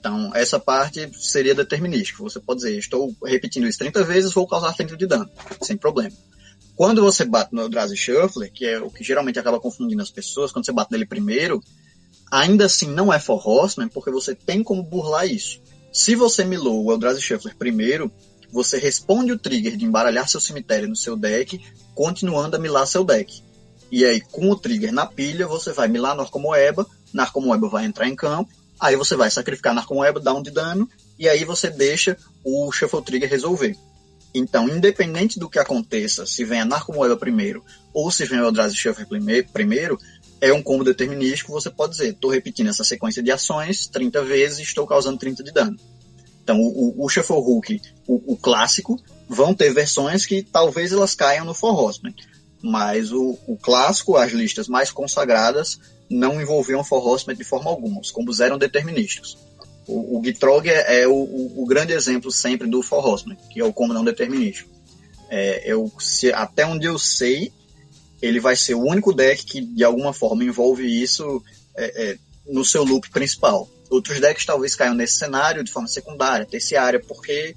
[0.00, 2.22] Então, essa parte seria determinística.
[2.22, 5.30] Você pode dizer, estou repetindo isso 30 vezes, vou causar 30 de dano,
[5.62, 6.14] sem problema.
[6.78, 10.52] Quando você bate no Eldrazi Shuffler, que é o que geralmente acaba confundindo as pessoas,
[10.52, 11.60] quando você bate nele primeiro,
[12.30, 15.60] ainda assim não é for horseman, porque você tem como burlar isso.
[15.92, 18.12] Se você milou o Eldrazi Shuffler primeiro,
[18.52, 21.60] você responde o trigger de embaralhar seu cemitério no seu deck,
[21.96, 23.42] continuando a milar seu deck.
[23.90, 28.14] E aí, com o trigger na pilha, você vai milar Narcomoeba, Narcomoeba vai entrar em
[28.14, 30.88] campo, aí você vai sacrificar Narcomoeba, dar um de dano,
[31.18, 33.76] e aí você deixa o Shuffle Trigger resolver.
[34.34, 39.06] Então, independente do que aconteça, se vem a Narcomoeba primeiro ou se o Eldrazi Shuffle
[39.52, 39.98] primeiro,
[40.40, 44.60] é um combo determinístico, você pode dizer, estou repetindo essa sequência de ações 30 vezes
[44.60, 45.76] estou causando 30 de dano.
[46.42, 51.44] Então, o, o Shuffle Hook, o, o, clássico, vão ter versões que talvez elas caiam
[51.44, 52.14] no For Horseman.
[52.62, 58.00] Mas o, o clássico, as listas mais consagradas, não envolviam For Horseman de forma alguma.
[58.00, 59.36] Os combos eram determinísticos.
[59.88, 63.64] O, o Gitrog é, é o, o, grande exemplo sempre do For Horseman, que é
[63.64, 64.68] o combo não determinístico.
[65.30, 67.50] É, eu, se, até onde eu sei,
[68.20, 71.42] ele vai ser o único deck que de alguma forma envolve isso
[71.74, 73.66] é, é, no seu loop principal.
[73.88, 77.56] Outros decks talvez caiam nesse cenário de forma secundária, terciária, porque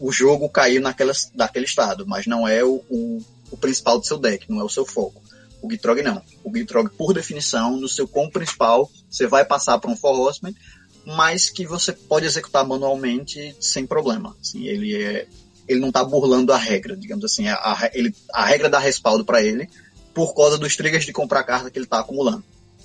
[0.00, 4.18] o jogo caiu naquela, naquele estado, mas não é o, o, o principal do seu
[4.18, 5.22] deck, não é o seu foco.
[5.62, 6.20] O Gitrog não.
[6.42, 10.56] O Gitrog, por definição, no seu combo principal, você vai passar para um For Horseman,
[11.04, 14.36] mas que você pode executar manualmente sem problema.
[14.40, 15.26] Assim, ele é,
[15.68, 17.48] ele não está burlando a regra, digamos assim.
[17.48, 19.68] A, a, ele, a regra dá respaldo para ele
[20.14, 22.44] por causa dos triggers de comprar carta que ele está acumulando.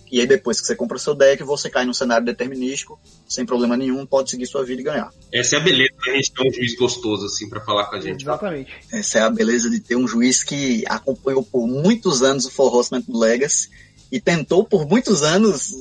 [0.10, 3.76] E aí depois que você compra seu deck, você cai num cenário determinístico, sem problema
[3.76, 5.12] nenhum, pode seguir sua vida e ganhar.
[5.34, 8.00] Essa é a beleza da gente ter um juiz gostoso assim para falar com a
[8.00, 8.22] gente.
[8.22, 8.72] Exatamente.
[8.92, 12.74] Essa é a beleza de ter um juiz que acompanhou por muitos anos o For
[12.74, 13.70] Horseman do Legacy
[14.10, 15.76] e tentou por muitos anos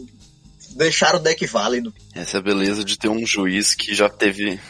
[0.76, 1.92] deixar o deck válido.
[2.14, 4.60] Essa é a beleza de ter um juiz que já teve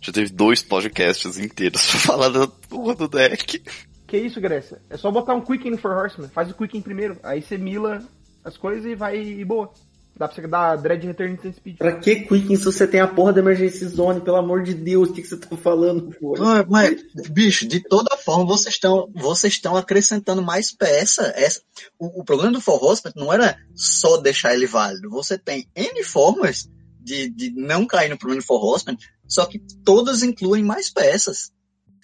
[0.00, 3.62] já teve dois podcasts inteiros pra falar da porra do deck.
[4.06, 4.80] Que isso, Grécia?
[4.90, 6.28] É só botar um Quicken no For Horseman.
[6.28, 7.18] Faz o Quicken primeiro.
[7.22, 8.02] Aí você mila
[8.44, 9.72] as coisas e vai e boa.
[10.16, 11.78] Dá pra você dar Dread Return Instant Speed.
[11.78, 14.20] Pra que Quicken se você tem a porra da Emergency Zone?
[14.20, 16.14] Pelo amor de Deus, o que, que você tá falando?
[16.38, 21.32] Ah, mas, bicho, de toda forma, vocês estão vocês acrescentando mais peça.
[21.34, 21.62] Essa,
[21.98, 25.08] o, o problema do For Hospital não era só deixar ele válido.
[25.08, 26.68] Você tem N formas
[27.00, 31.50] de, de não cair no problema do For Hospital, só que todas incluem mais peças.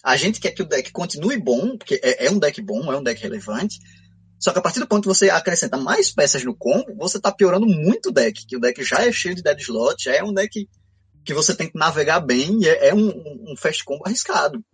[0.03, 2.97] A gente quer que o deck continue bom, porque é, é um deck bom, é
[2.97, 3.79] um deck relevante,
[4.47, 7.33] só que a partir do ponto que você acrescenta mais peças no combo, você tá
[7.33, 10.23] piorando muito o deck, que o deck já é cheio de dead slot, já é
[10.23, 10.69] um deck
[11.25, 14.65] que você tem que navegar bem e é, é um, um, fast combo arriscado.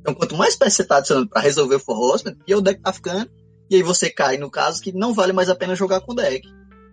[0.00, 2.80] Então, quanto mais peças você tá adicionando para resolver o For Horseman, e o deck
[2.80, 3.28] tá ficando,
[3.68, 6.14] e aí você cai no caso que não vale mais a pena jogar com o
[6.14, 6.48] deck.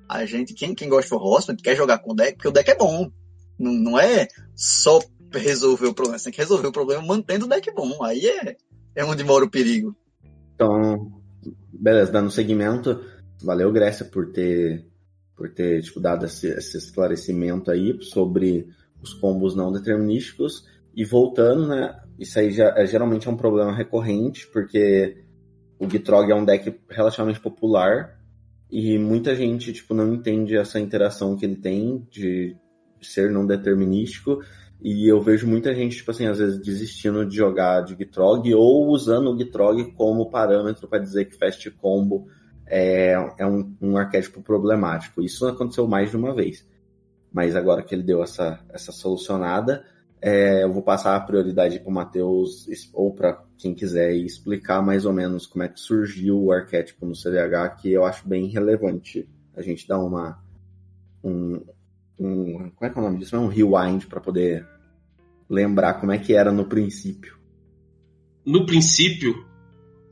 [0.09, 2.51] A gente, quem, quem gosta de For Horseman, quer jogar com o deck, porque o
[2.51, 3.11] deck é bom.
[3.59, 4.99] Não, não é só
[5.31, 8.03] resolver o problema, você tem que resolver o problema mantendo o deck bom.
[8.03, 8.57] Aí é,
[8.95, 9.95] é onde mora o perigo.
[10.55, 11.22] Então,
[11.71, 13.03] beleza, dando seguimento,
[13.43, 14.85] valeu Grécia por ter
[15.35, 18.67] por ter tipo, dado esse, esse esclarecimento aí sobre
[19.01, 20.65] os combos não determinísticos
[20.95, 21.99] e voltando, né?
[22.19, 25.23] Isso aí já, é, geralmente é um problema recorrente porque
[25.79, 28.19] o Gitrog é um deck relativamente popular
[28.71, 32.55] e muita gente tipo não entende essa interação que ele tem de
[33.01, 34.39] ser não determinístico
[34.83, 38.89] e eu vejo muita gente, tipo assim, às vezes desistindo de jogar de Gitrog ou
[38.89, 42.27] usando o Gitrog como parâmetro para dizer que Fast Combo
[42.67, 45.21] é, é um, um, arquétipo problemático.
[45.21, 46.67] Isso aconteceu mais de uma vez.
[47.31, 49.85] Mas agora que ele deu essa, essa solucionada,
[50.21, 55.05] é, eu vou passar a prioridade para o Matheus ou para quem quiser explicar mais
[55.05, 59.29] ou menos como é que surgiu o arquétipo no CDH, que eu acho bem relevante.
[59.55, 60.43] A gente dá uma.
[61.23, 61.61] Um,
[62.19, 63.33] um, como é que é o nome disso?
[63.33, 64.72] É um rewind para poder
[65.49, 67.37] lembrar como é que era no princípio.
[68.45, 69.45] No princípio,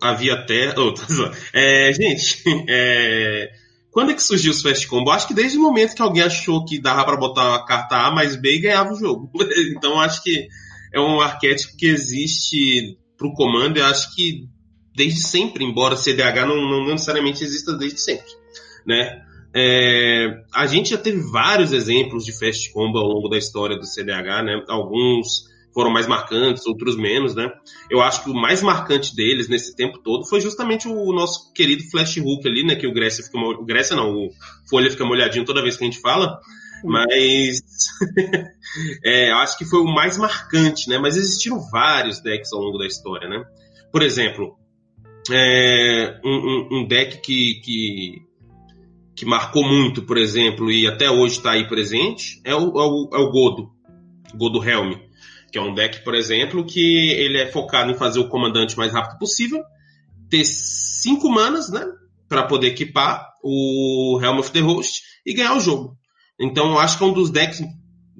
[0.02, 0.74] havia até.
[0.78, 0.94] Oh,
[1.54, 3.52] é, gente, é,
[3.92, 5.12] quando é que surgiu os Fast Combo?
[5.12, 8.12] Acho que desde o momento que alguém achou que dava para botar uma carta A
[8.12, 9.30] mais B e ganhava o jogo.
[9.76, 10.48] então acho que
[10.94, 14.50] é um arquétipo que existe pro comando, eu acho que
[14.96, 18.32] desde sempre, embora CDH não, não necessariamente exista desde sempre,
[18.86, 19.24] né?
[19.54, 23.86] É, a gente já teve vários exemplos de fast combo ao longo da história do
[23.86, 24.64] CDH, né?
[24.70, 27.50] Alguns foram mais marcantes, outros menos, né?
[27.90, 31.84] Eu acho que o mais marcante deles nesse tempo todo foi justamente o nosso querido
[31.90, 32.76] Flash Hook ali, né?
[32.76, 33.38] Que o Grécia fica.
[33.38, 34.30] O Grécia não, o
[34.70, 36.40] Folha fica molhadinho toda vez que a gente fala.
[36.84, 37.62] Mas
[39.06, 40.98] é, acho que foi o mais marcante, né?
[40.98, 43.44] Mas existiram vários decks ao longo da história, né?
[43.92, 44.58] Por exemplo,
[45.30, 48.22] é, um, um, deck que, que,
[49.16, 53.10] que, marcou muito, por exemplo, e até hoje está aí presente, é o, é o,
[53.14, 53.70] é o Godo,
[54.36, 54.94] Godo Helm
[55.52, 58.94] que é um deck, por exemplo, que ele é focado em fazer o comandante mais
[58.94, 59.62] rápido possível,
[60.30, 61.86] ter cinco manas, né,
[62.28, 65.98] para poder equipar o Helm of the Host e ganhar o jogo.
[66.40, 67.62] Então, eu acho que é um dos decks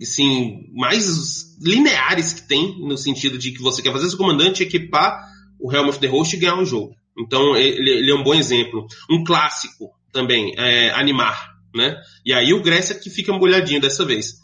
[0.02, 5.24] assim, mais lineares que tem, no sentido de que você quer fazer seu comandante, equipar
[5.60, 6.96] o Helm of the Host e ganhar o jogo.
[7.18, 8.88] Então, ele, ele é um bom exemplo.
[9.10, 11.98] Um clássico também, é Animar, né?
[12.26, 14.42] E aí o Grécia que fica molhadinho dessa vez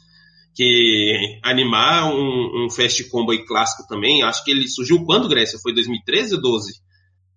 [0.58, 5.60] que animar um, um Fast Combo aí clássico também, acho que ele surgiu quando, Grécia?
[5.60, 6.82] Foi 2013 ou 12?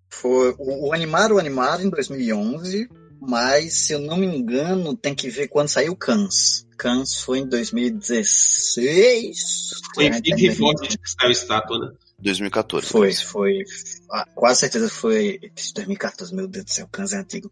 [0.09, 2.89] Foi o, o Animar, o Animar em 2011,
[3.21, 6.65] mas se eu não me engano, tem que ver quando saiu Cans.
[6.75, 9.69] Cans foi em 2016.
[9.93, 10.73] Foi em Big que saiu
[11.21, 11.91] a estátua, né?
[12.21, 12.87] 2014.
[12.87, 13.63] Foi, foi.
[14.11, 15.39] Ah, quase certeza foi
[15.73, 17.49] 2014, meu Deus do céu, Cans é antigo.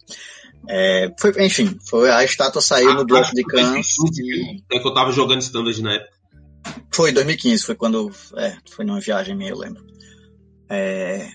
[0.68, 3.88] É, foi, enfim, foi, a estátua saiu ah, no bloco de Cans.
[4.72, 6.20] É que eu tava jogando standard na época.
[6.94, 8.12] Foi 2015, foi quando.
[8.36, 9.84] É, foi numa viagem minha, eu lembro.
[10.70, 11.32] É,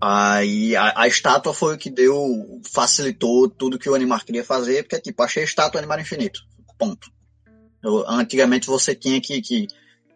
[0.00, 2.60] aí a, a, estátua foi o que deu.
[2.70, 6.40] facilitou tudo que o Animar queria fazer, porque tipo, achei a estátua Animar Infinito.
[6.78, 7.10] Ponto.
[7.82, 9.66] Eu, antigamente você tinha que, que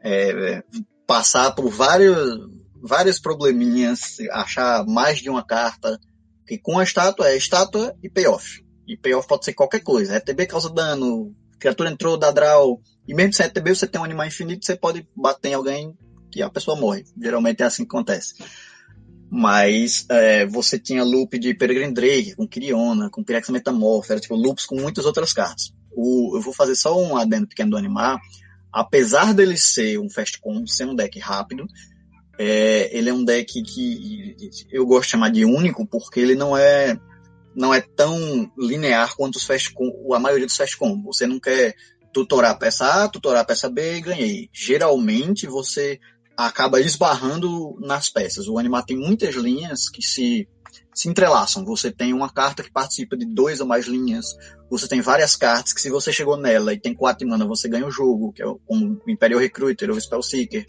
[0.03, 0.63] é,
[1.13, 2.41] passar por vários,
[2.81, 6.01] vários probleminhas, achar mais de uma carta
[6.47, 8.65] que com a estátua é estátua e payoff.
[8.89, 10.17] E payoff pode ser qualquer coisa.
[10.17, 12.81] RTB causa dano, criatura entrou, dá draw.
[13.07, 15.95] E mesmo sem RTB você tem um animal infinito, você pode bater em alguém
[16.31, 17.05] que a pessoa morre.
[17.23, 18.37] Geralmente é assim que acontece.
[19.31, 24.35] Mas é, você tinha loop de Peregrine Drake, com Kiriona, com Pyrex Metamorph, era tipo
[24.35, 25.75] loops com muitas outras cartas.
[25.95, 28.19] O, eu vou fazer só um adendo pequeno do animar.
[28.73, 31.67] Apesar dele ser um fast com, ser um deck rápido,
[32.39, 34.37] é, ele é um deck que
[34.71, 36.99] eu gosto de chamar de único porque ele não é
[37.55, 39.75] não é tão linear quanto os fast
[40.15, 41.13] a maioria dos fast combo.
[41.13, 41.75] Você não quer
[42.13, 44.49] tutorar peça A, tutorar peça B e ganhei.
[44.53, 46.01] Geralmente você
[46.37, 48.49] acaba esbarrando nas peças.
[48.49, 50.49] O Animar tem muitas linhas que se,
[50.95, 51.65] se entrelaçam.
[51.65, 54.37] Você tem uma carta que participa de dois ou mais linhas.
[54.71, 57.87] Você tem várias cartas que se você chegou nela e tem quatro mana, você ganha
[57.87, 58.59] o jogo, que é o
[59.09, 60.67] Imperial Recruiter ou Spell Seeker.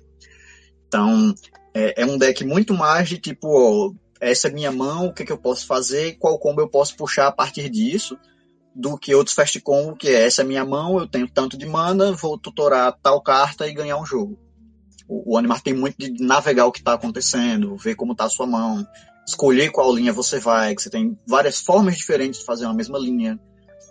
[0.88, 1.34] Então,
[1.74, 5.26] é, é, um deck muito mais de tipo, ó, essa é minha mão, o que,
[5.26, 8.18] que eu posso fazer, qual combo eu posso puxar a partir disso,
[8.76, 11.66] do que outros fast combo, que é essa é minha mão, eu tenho tanto de
[11.66, 14.40] mana, vou tutorar tal carta e ganhar um jogo.
[15.08, 18.30] O, o Animar tem muito de navegar o que está acontecendo, ver como está a
[18.30, 18.86] sua mão,
[19.28, 22.98] escolher qual linha você vai, que você tem várias formas diferentes de fazer uma mesma
[22.98, 23.40] linha.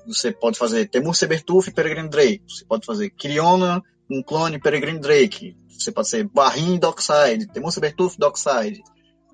[0.06, 2.42] Você pode fazer Temur Sebertuf e Peregrine Drake.
[2.48, 5.56] Você pode fazer Kiriona, um clone Peregrine Drake.
[5.68, 8.82] Você pode ser Barrim Dockside, Temor Sabertooth Dockside.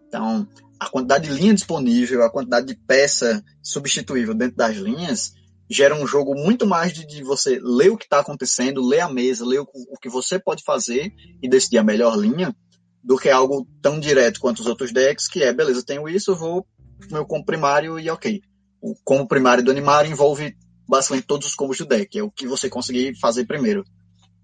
[0.07, 0.47] Então,
[0.81, 5.33] a quantidade de linha disponível, a quantidade de peça substituível dentro das linhas,
[5.69, 9.09] gera um jogo muito mais de, de você ler o que está acontecendo, ler a
[9.09, 12.55] mesa, ler o, o, que você pode fazer e decidir a melhor linha,
[13.03, 16.67] do que algo tão direto quanto os outros decks, que é, beleza, tenho isso, vou
[16.99, 18.43] pro meu combo primário e ok.
[18.81, 20.57] O combo primário do Animar envolve
[20.89, 23.85] basicamente todos os combos do deck, é o que você conseguir fazer primeiro.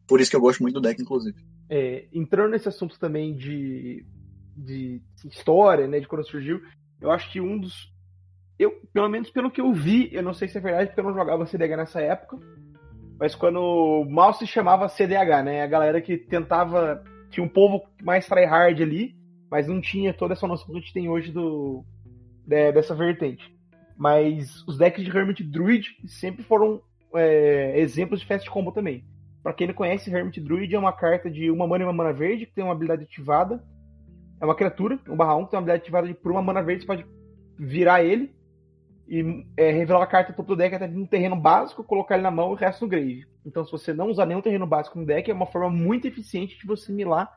[0.06, 1.36] Por isso que eu gosto muito do deck, inclusive.
[1.68, 4.04] É, entrando nesse assunto também de,
[4.56, 6.60] de história, né, de quando surgiu,
[7.00, 7.92] eu acho que um dos.
[8.58, 11.04] Eu, pelo menos pelo que eu vi, eu não sei se é verdade, porque eu
[11.04, 12.38] não jogava CDH nessa época,
[13.18, 15.62] mas quando mal se chamava CDH, né?
[15.62, 17.02] A galera que tentava.
[17.34, 19.16] Tinha um povo mais tryhard ali,
[19.50, 21.84] mas não tinha toda essa noção que a gente tem hoje do,
[22.46, 23.52] de, dessa vertente.
[23.96, 26.80] Mas os decks de Hermit Druid sempre foram
[27.12, 29.04] é, exemplos de fast combo também.
[29.42, 32.12] Pra quem não conhece, Hermit Druid é uma carta de uma mana e uma mana
[32.12, 33.60] verde, que tem uma habilidade ativada.
[34.40, 36.62] É uma criatura, um barra 1, que tem uma habilidade ativada de por uma mana
[36.62, 37.06] verde, você pode
[37.58, 38.32] virar ele
[39.06, 42.50] e é, revelar a carta do deck até um terreno básico, colocar ele na mão
[42.50, 43.26] e o resto no grave.
[43.44, 46.58] Então, se você não usar nenhum terreno básico no deck, é uma forma muito eficiente
[46.58, 47.30] de você milar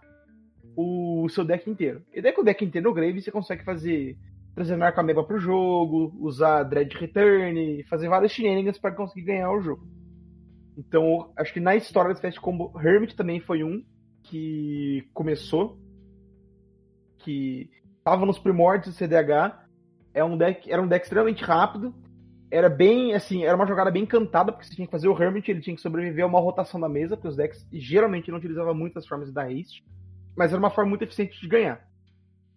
[0.76, 2.01] o seu deck inteiro.
[2.13, 4.18] E daí com o deck inteiro no grave, você consegue fazer
[4.57, 9.61] trazer Narco Ameba pro jogo, usar Dread Return, fazer várias shenanigans para conseguir ganhar o
[9.61, 9.88] jogo.
[10.76, 13.84] Então, acho que na história do Fast Combo, Hermit também foi um
[14.24, 15.80] que começou,
[17.20, 19.66] que estava nos primórdios do CDH.
[20.18, 21.93] É um deck, era um deck extremamente rápido.
[22.49, 25.51] Era bem, assim, era uma jogada bem cantada, porque você tinha que fazer o Hermit,
[25.51, 28.74] ele tinha que sobreviver a uma rotação da mesa, porque os decks geralmente não utilizavam
[28.74, 29.86] muitas formas da haste.
[30.36, 31.86] Mas era uma forma muito eficiente de ganhar.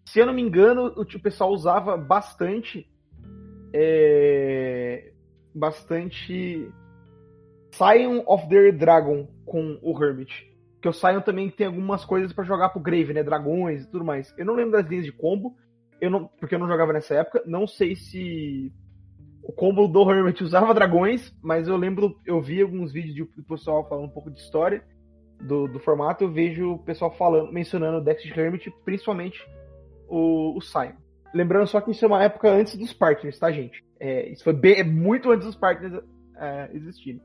[0.07, 2.89] Se eu não me engano, o, o pessoal usava bastante.
[3.75, 5.13] É,
[5.55, 6.71] bastante.
[7.73, 10.51] Scion of the Dragon com o Hermit.
[10.81, 13.23] Que o Scion também tem algumas coisas para jogar pro Grave, né?
[13.23, 14.35] Dragões e tudo mais.
[14.39, 15.55] Eu não lembro das linhas de combo,
[16.01, 17.43] eu não, porque eu não jogava nessa época.
[17.47, 18.73] Não sei se
[19.43, 23.89] o combo do Hermit usava dragões, mas eu lembro, eu vi alguns vídeos do pessoal
[23.89, 24.85] falando um pouco de história
[25.41, 26.25] do, do formato.
[26.25, 29.45] Eu vejo o pessoal falando, mencionando o deck de Hermit, principalmente
[30.09, 30.93] o, o Sion.
[31.33, 33.85] Lembrando só que isso é uma época antes dos partners, tá, gente?
[33.99, 36.03] É, isso foi bem, é muito antes dos partners
[36.37, 37.21] é, existirem.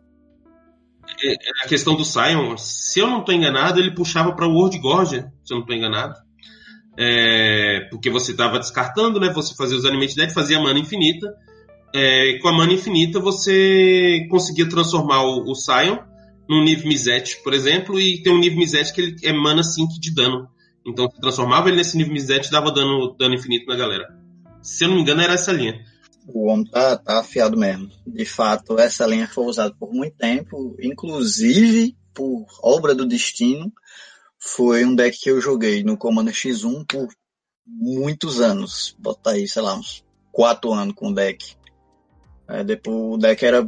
[1.24, 4.54] É, é, a questão do Sion, se eu não estou enganado, ele puxava para o
[4.54, 6.16] World Gorgia, se eu não estou enganado.
[6.98, 9.32] É, porque você estava descartando, né?
[9.34, 11.34] Você fazia os Animate Dead, fazia mana infinita.
[11.94, 15.98] É, com a mana infinita, você conseguia transformar o, o Sion
[16.48, 20.00] num nível Mizet, por exemplo, e tem um nível Mizet que ele é mana 5
[20.00, 20.48] de dano.
[20.86, 24.08] Então você transformava ele nesse nível Mizet e dava dano, dano infinito na galera.
[24.62, 25.80] Se eu não me engano, era essa linha.
[26.28, 27.90] O homem tá, tá afiado mesmo.
[28.06, 33.72] De fato, essa linha foi usada por muito tempo, inclusive por obra do destino.
[34.48, 37.10] Foi um deck que eu joguei no Comando X1 por
[37.66, 38.96] muitos anos.
[39.00, 41.56] Botar aí, sei lá, uns 4 anos com o deck.
[42.48, 43.68] É, depois o deck era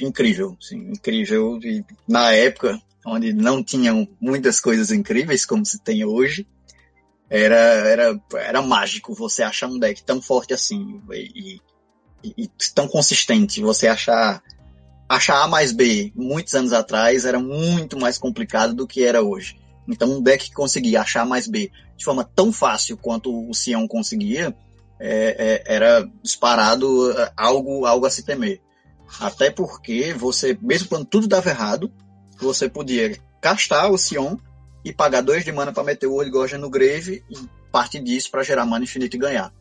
[0.00, 1.60] incrível, assim, incrível.
[1.62, 6.46] E na época, onde não tinham muitas coisas incríveis como se tem hoje,
[7.28, 11.60] era, era, era mágico você achar um deck tão forte assim e,
[12.24, 13.60] e, e tão consistente.
[13.60, 14.42] Você achar,
[15.06, 19.59] achar A mais B muitos anos atrás era muito mais complicado do que era hoje.
[19.88, 23.86] Então um deck que conseguia achar mais B de forma tão fácil quanto o Sion
[23.86, 24.56] conseguia,
[24.98, 28.60] é, é, era disparado é, algo, algo a se temer.
[29.18, 31.92] Até porque você, mesmo quando tudo dava errado,
[32.38, 34.36] você podia castar o Sion
[34.84, 37.36] e pagar dois de mana para meter o Old Gorgon no Grave e
[37.70, 39.52] parte disso para gerar mana infinita e ganhar.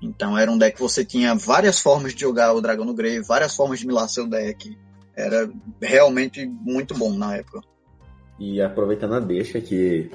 [0.00, 3.22] Então era um deck que você tinha várias formas de jogar o Dragão no Grave,
[3.22, 4.76] várias formas de milar seu deck.
[5.16, 5.50] Era
[5.80, 7.60] realmente muito bom na época.
[8.38, 10.10] E aproveitando a deixa que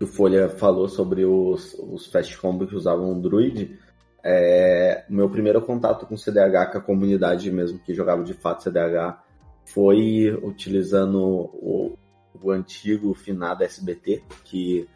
[0.00, 3.78] o Folha falou sobre os, os fast combos que usavam o Druid,
[4.24, 9.18] é, meu primeiro contato com CDH, com a comunidade mesmo que jogava de fato CDH,
[9.64, 11.96] foi utilizando o,
[12.40, 14.88] o antigo finado SBT, que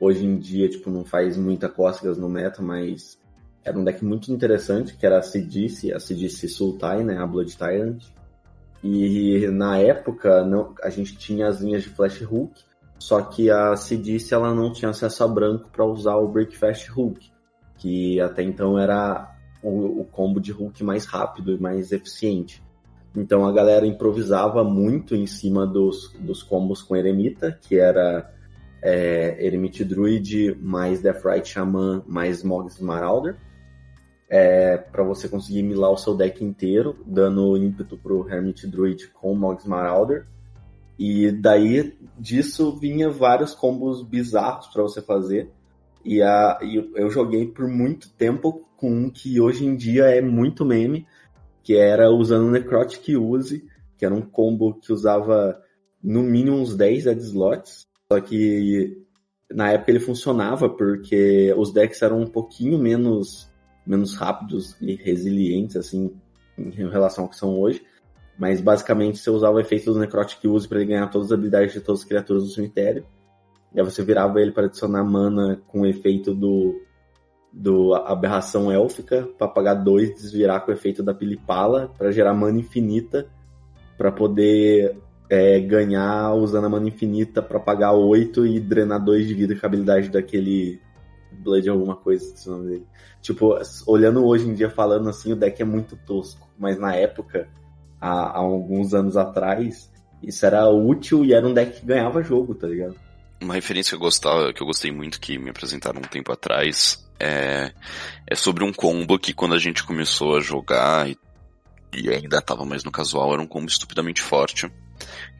[0.00, 3.18] hoje em dia tipo, não faz muita cócegas no meta, mas
[3.64, 7.56] era um deck muito interessante, que era a Sidice, a Sidice Sultai, né, a Blood
[7.56, 8.04] Tyrant.
[8.88, 12.52] E na época não, a gente tinha as linhas de Flash Hook,
[12.98, 17.32] só que a Sidice ela não tinha acesso a branco para usar o Breakfast Hook,
[17.78, 22.62] que até então era o, o combo de Hook mais rápido e mais eficiente.
[23.14, 28.32] Então a galera improvisava muito em cima dos, dos combos com Eremita, que era
[28.80, 33.36] é, Eremite Druid mais Deathrite Shaman mais Moggs Marauder.
[34.28, 39.34] É, para você conseguir milar o seu deck inteiro, dando ímpeto pro Hermit Druid com
[39.34, 40.26] Moggs Marauder.
[40.98, 45.50] E daí disso vinha vários combos bizarros para você fazer.
[46.04, 50.20] E, a, e eu joguei por muito tempo com um que hoje em dia é
[50.20, 51.06] muito meme,
[51.62, 53.64] que era usando Necrotic Use,
[53.96, 55.60] que era um combo que usava
[56.02, 59.04] no mínimo uns 10 dead slots, só que
[59.50, 63.50] na época ele funcionava porque os decks eram um pouquinho menos,
[63.86, 66.14] menos rápidos e resilientes, assim,
[66.58, 67.82] em relação ao que são hoje.
[68.38, 71.72] Mas basicamente você usava o efeito do Necrotic Use para ele ganhar todas as habilidades
[71.72, 73.06] de todas as criaturas do cemitério.
[73.74, 76.82] E aí você virava ele para adicionar mana com o efeito do
[77.52, 82.58] do Aberração Élfica para pagar dois, desvirar com o efeito da Pilipala para gerar mana
[82.58, 83.26] infinita
[83.96, 84.98] para poder
[85.30, 89.64] é, ganhar usando a mana infinita para pagar oito e drenar dois de vida com
[89.64, 90.80] a habilidade daquele
[91.36, 92.86] Blood alguma coisa, esse nome dele.
[93.22, 97.48] Tipo, olhando hoje em dia falando assim, o deck é muito tosco, mas na época,
[98.00, 99.90] há, há alguns anos atrás,
[100.22, 102.96] isso era útil e era um deck que ganhava jogo, tá ligado?
[103.40, 107.06] Uma referência que eu gostava, que eu gostei muito, que me apresentaram um tempo atrás,
[107.18, 107.72] é,
[108.26, 111.16] é sobre um combo que quando a gente começou a jogar e,
[111.92, 114.70] e ainda tava mais no casual, era um combo estupidamente forte,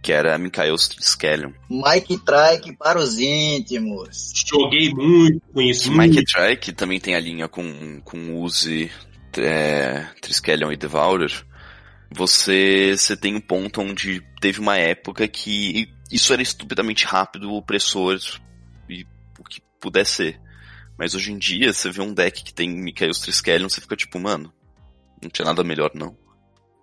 [0.02, 1.52] que era Mikael Triskelion.
[1.68, 4.32] Mike Trike para os íntimos.
[4.46, 5.90] Joguei muito com isso.
[5.90, 8.90] Mike Trike também tem a linha com, com Uzi,
[9.36, 11.32] é, Triskelion e Devourer.
[12.12, 18.18] Você, você tem um ponto onde teve uma época que isso era estupidamente rápido, opressor
[18.88, 19.04] e
[19.38, 20.40] o que pudesse ser.
[20.96, 24.18] Mas hoje em dia, você vê um deck que tem Mikael Triskelion, você fica tipo,
[24.18, 24.52] mano,
[25.22, 26.16] não tinha nada melhor não.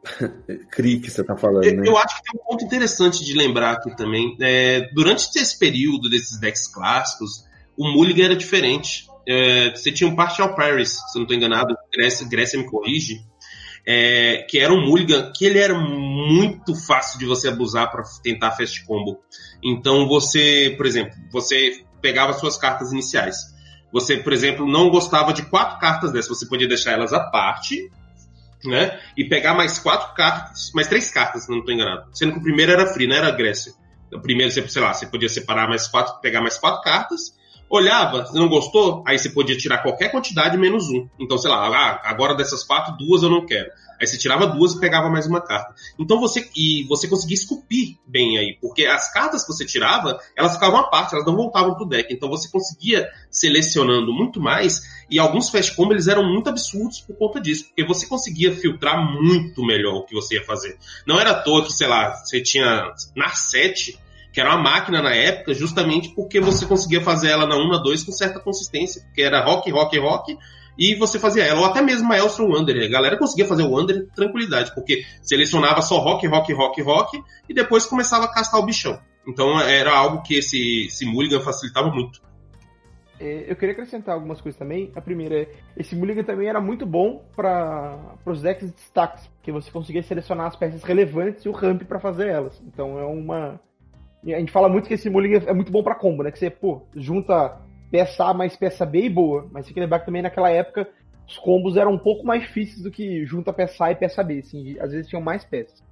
[0.70, 1.84] Cri que você tá falando, Eu, né?
[1.88, 4.36] eu acho que tem um ponto interessante de lembrar aqui também.
[4.41, 7.45] É, durante esse período desses decks clássicos,
[7.78, 9.08] o Mulligan era diferente.
[9.28, 13.22] É, você tinha um Partial Paris, se eu não estou enganado, Grécia, Grécia me corrige,
[13.86, 18.51] é, que era um Mulligan que ele era muito fácil de você abusar para tentar
[18.51, 19.20] fast combo.
[19.64, 23.38] Então você, por exemplo, você pegava suas cartas iniciais.
[23.91, 27.91] Você, por exemplo, não gostava de quatro cartas dessas, você podia deixar elas à parte,
[28.66, 28.99] né?
[29.18, 32.07] E pegar mais quatro cartas, mais três cartas, se não estou enganado.
[32.14, 33.74] Sendo que o primeiro era free, não era Grécia.
[34.14, 37.36] O primeiro, você, sei lá, você podia separar mais quatro, pegar mais quatro cartas,
[37.70, 41.07] olhava, você não gostou, aí você podia tirar qualquer quantidade menos um.
[41.20, 43.70] Então, sei lá, ah, agora dessas quatro, duas eu não quero.
[43.99, 45.73] Aí você tirava duas e pegava mais uma carta.
[45.99, 50.53] Então você e você conseguia esculpir bem aí, porque as cartas que você tirava, elas
[50.53, 52.13] ficavam à parte, elas não voltavam pro deck.
[52.13, 57.15] Então você conseguia selecionando muito mais e alguns fast combo eles eram muito absurdos por
[57.17, 60.77] conta disso, porque você conseguia filtrar muito melhor o que você ia fazer.
[61.05, 63.99] Não era à toa que, sei lá, você tinha na 7
[64.33, 67.77] que era uma máquina na época, justamente porque você conseguia fazer ela na 1, na
[67.77, 70.35] 2 com certa consistência, porque era rock, rock, rock,
[70.78, 72.84] e você fazia ela, ou até mesmo a Elstrom Wander.
[72.84, 77.53] A galera conseguia fazer o Wander tranquilidade, porque selecionava só rock, rock, rock, rock, e
[77.53, 78.99] depois começava a castar o bichão.
[79.28, 82.21] Então era algo que esse, esse Mulligan facilitava muito.
[83.19, 84.91] É, eu queria acrescentar algumas coisas também.
[84.95, 89.51] A primeira é, esse Mulligan também era muito bom para os decks de destaques, porque
[89.51, 92.61] você conseguia selecionar as peças relevantes e o ramp para fazer elas.
[92.67, 93.59] Então é uma
[94.26, 96.32] a gente fala muito que esse Mulligan é muito bom para combo, né?
[96.32, 97.59] Que você, pô, junta
[97.93, 99.47] peça A mais peça B e boa.
[99.51, 100.89] Mas tem que lembrar que também naquela época
[101.27, 104.39] os combos eram um pouco mais difíceis do que junta peça A e peça B,
[104.39, 105.83] assim, às vezes tinham mais peças.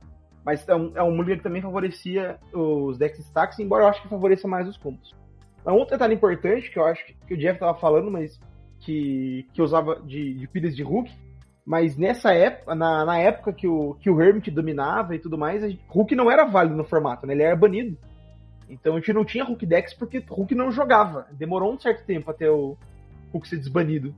[0.44, 4.10] Mas é um, é Mulligan que também favorecia os decks stacks, embora eu acho que
[4.10, 5.16] favoreça mais os combos.
[5.64, 8.40] Um outro detalhe importante que eu acho que o Jeff tava falando, mas
[8.80, 11.12] que, que usava de, de pilhas de Hulk,
[11.64, 15.62] mas nessa época, na, na época que o, que o Hermit dominava e tudo mais,
[15.90, 17.34] Hulk não era válido no formato, né?
[17.34, 17.96] Ele era banido.
[18.72, 21.28] Então a gente não tinha Hulk Dex porque Hulk não jogava.
[21.32, 22.78] Demorou um certo tempo até o
[23.34, 24.16] Hulk ser desbanido.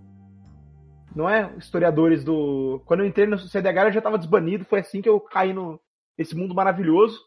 [1.16, 1.52] Não é?
[1.58, 2.82] Historiadores do.
[2.86, 5.80] Quando eu entrei no CDH eu já estava desbanido, foi assim que eu caí no...
[6.18, 7.20] nesse mundo maravilhoso.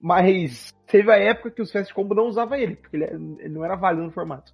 [0.00, 3.64] Mas teve a época que os Fast Combo não usava ele, porque ele, ele não
[3.64, 4.52] era válido no formato.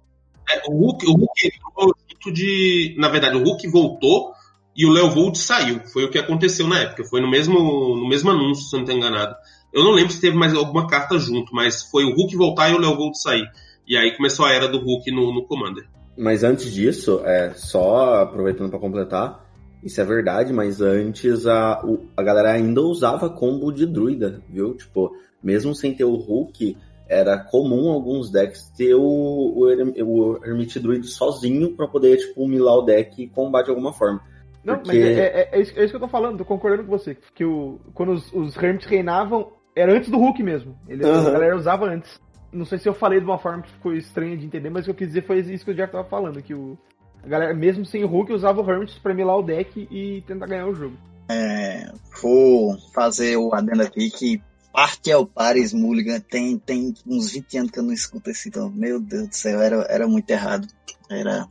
[0.49, 2.95] É, o, Hulk, o Hulk entrou junto de.
[2.97, 4.33] Na verdade, o Hulk voltou
[4.75, 5.81] e o Leo Volt saiu.
[5.87, 7.03] Foi o que aconteceu na época.
[7.05, 9.35] Foi no mesmo, no mesmo anúncio, se eu não estou enganado.
[9.73, 12.75] Eu não lembro se teve mais alguma carta junto, mas foi o Hulk voltar e
[12.75, 13.45] o Leo Gold sair.
[13.87, 15.85] E aí começou a era do Hulk no, no Commander.
[16.17, 19.43] Mas antes disso, é só aproveitando para completar,
[19.83, 21.83] isso é verdade, mas antes a,
[22.15, 24.75] a galera ainda usava combo de druida, viu?
[24.75, 26.77] Tipo, mesmo sem ter o Hulk,
[27.09, 29.65] era comum alguns decks ter o, o,
[30.05, 34.21] o Hermit Druid sozinho para poder, tipo, milar o deck e combate de alguma forma.
[34.63, 34.97] Não, Porque...
[34.97, 37.17] mas é, é, é, isso, é, isso, que eu tô falando, tô concordando com você.
[37.35, 40.77] Que o, quando os, os Hermits reinavam, era antes do Hulk mesmo.
[40.87, 41.27] Ele, uhum.
[41.27, 42.21] A galera usava antes.
[42.51, 44.85] Não sei se eu falei de uma forma que ficou estranha de entender, mas o
[44.85, 46.77] que eu quis dizer foi isso que o Jeff tava falando, que o,
[47.23, 50.45] a galera, mesmo sem o Hulk, usava o Hermit pra milar o deck e tentar
[50.45, 50.95] ganhar o jogo.
[51.29, 54.41] É, vou fazer o adendo aqui que
[54.73, 58.69] parte ao Paris Mulligan tem, tem uns 20 anos que eu não escuto esse então.
[58.69, 60.67] Meu Deus do céu, era, era muito errado.
[61.09, 61.47] Era.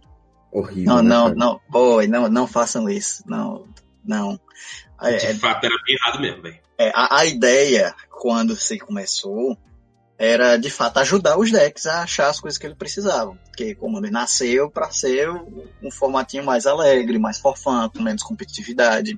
[0.51, 0.97] Horrível.
[0.97, 1.35] Não, né, não, cara?
[1.37, 3.23] não, boy, não, não façam isso.
[3.27, 3.67] Não,
[4.05, 4.39] não.
[5.01, 6.59] É, de fato, era bem errado mesmo, velho.
[6.83, 9.57] É, a, a, ideia, quando você começou,
[10.19, 13.39] era de fato ajudar os decks a achar as coisas que ele precisava.
[13.45, 19.17] Porque ele nasceu para ser um formatinho mais alegre, mais forfã, com menos competitividade.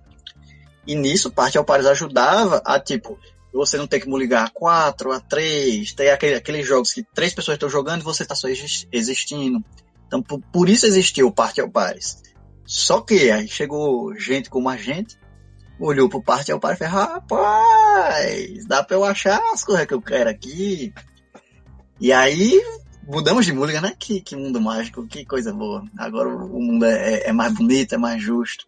[0.87, 3.19] E nisso, parte ao Pares ajudava a, tipo,
[3.51, 7.33] você não ter que ligar a 4, a 3, ter aquele, aqueles jogos que três
[7.33, 8.47] pessoas estão jogando e você está só
[8.93, 9.65] existindo.
[10.07, 12.23] Então, por, por isso existiu o Parte ao Pares.
[12.67, 15.17] Só que aí chegou gente como a gente,
[15.79, 19.95] olhou pro parte ao par e falou, rapaz, dá pra eu achar as coisas que
[19.95, 20.93] eu quero aqui.
[22.01, 22.63] E aí,
[23.07, 23.95] mudamos de música, né?
[23.99, 25.85] Que, que mundo mágico, que coisa boa.
[25.97, 28.67] Agora o mundo é, é mais bonito, é mais justo.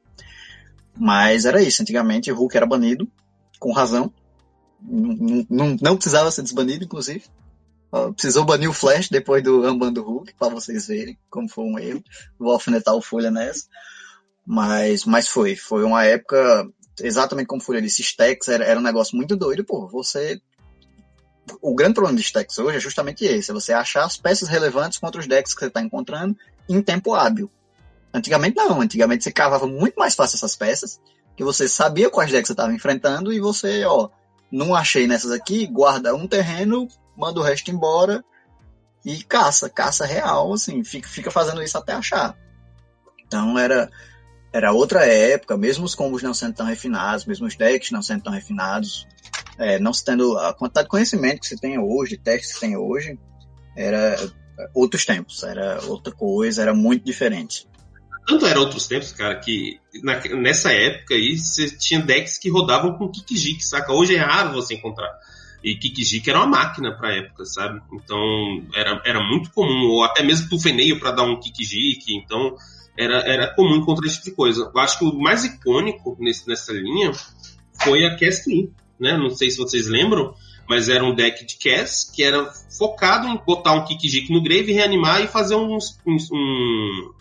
[0.98, 3.08] Mas era isso, antigamente o Hulk era banido,
[3.58, 4.12] com razão.
[4.80, 7.24] Não, não, não precisava ser desbanido, inclusive.
[8.14, 11.78] Precisou banir o Flash depois do Ramban do Hulk, para vocês verem como foi um
[11.78, 12.02] erro.
[12.38, 13.66] Vou alfinetar o Folha nessa.
[14.44, 15.56] Mas, mas foi.
[15.56, 16.68] Foi uma época,
[17.00, 19.86] exatamente como o Folha disse, stacks era, era um negócio muito doido, pô.
[19.88, 20.40] Você.
[21.62, 24.98] O grande problema de stacks hoje é justamente esse: é você achar as peças relevantes
[24.98, 26.36] contra os decks que você está encontrando
[26.68, 27.50] em tempo hábil.
[28.12, 31.00] Antigamente não, antigamente você cavava muito mais fácil essas peças,
[31.36, 34.08] que você sabia quais decks você estava enfrentando e você, ó,
[34.50, 38.24] não achei nessas aqui, guarda um terreno, manda o resto embora
[39.04, 42.36] e caça, caça real, assim, fica, fica fazendo isso até achar.
[43.24, 43.90] Então era,
[44.56, 48.22] era outra época, mesmo os combos não sendo tão refinados, mesmo os decks não sendo
[48.22, 49.06] tão refinados,
[49.58, 52.54] é, não se tendo a quantidade de conhecimento que se tem hoje, de testes que
[52.54, 53.18] se tem hoje,
[53.76, 54.16] era
[54.74, 57.68] outros tempos, era outra coisa, era muito diferente.
[58.26, 62.96] Tanto era outros tempos, cara, que na, nessa época aí você tinha decks que rodavam
[62.96, 63.92] com Kikijik, saca?
[63.92, 65.12] Hoje é raro você encontrar.
[65.62, 67.78] E Kikijik era uma máquina pra época, sabe?
[67.92, 68.18] Então
[68.74, 72.56] era, era muito comum, ou até mesmo Tufeneio para dar um Kikijik, então
[72.98, 74.70] era, era comum encontrar esse tipo de coisa.
[74.74, 77.12] Eu acho que o mais icônico nesse, nessa linha
[77.82, 78.50] foi a Cast
[78.98, 79.16] né?
[79.16, 80.34] Não sei se vocês lembram,
[80.68, 84.72] mas era um deck de Cass que era focado em botar um Kikijik no grave,
[84.72, 87.12] reanimar e fazer um, um,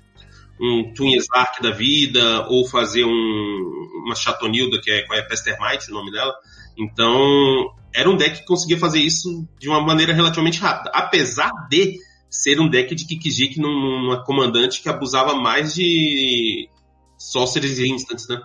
[0.60, 5.94] um Twin Slark da vida, ou fazer um, uma Chatonilda, que é, é Pestermite, o
[5.94, 6.34] nome dela.
[6.78, 10.92] Então, era um deck que conseguia fazer isso de uma maneira relativamente rápida.
[10.94, 12.00] Apesar de
[12.42, 16.70] ser um deck de Kikijik numa comandante que abusava mais de
[17.18, 18.42] Sorcerers Instants, né?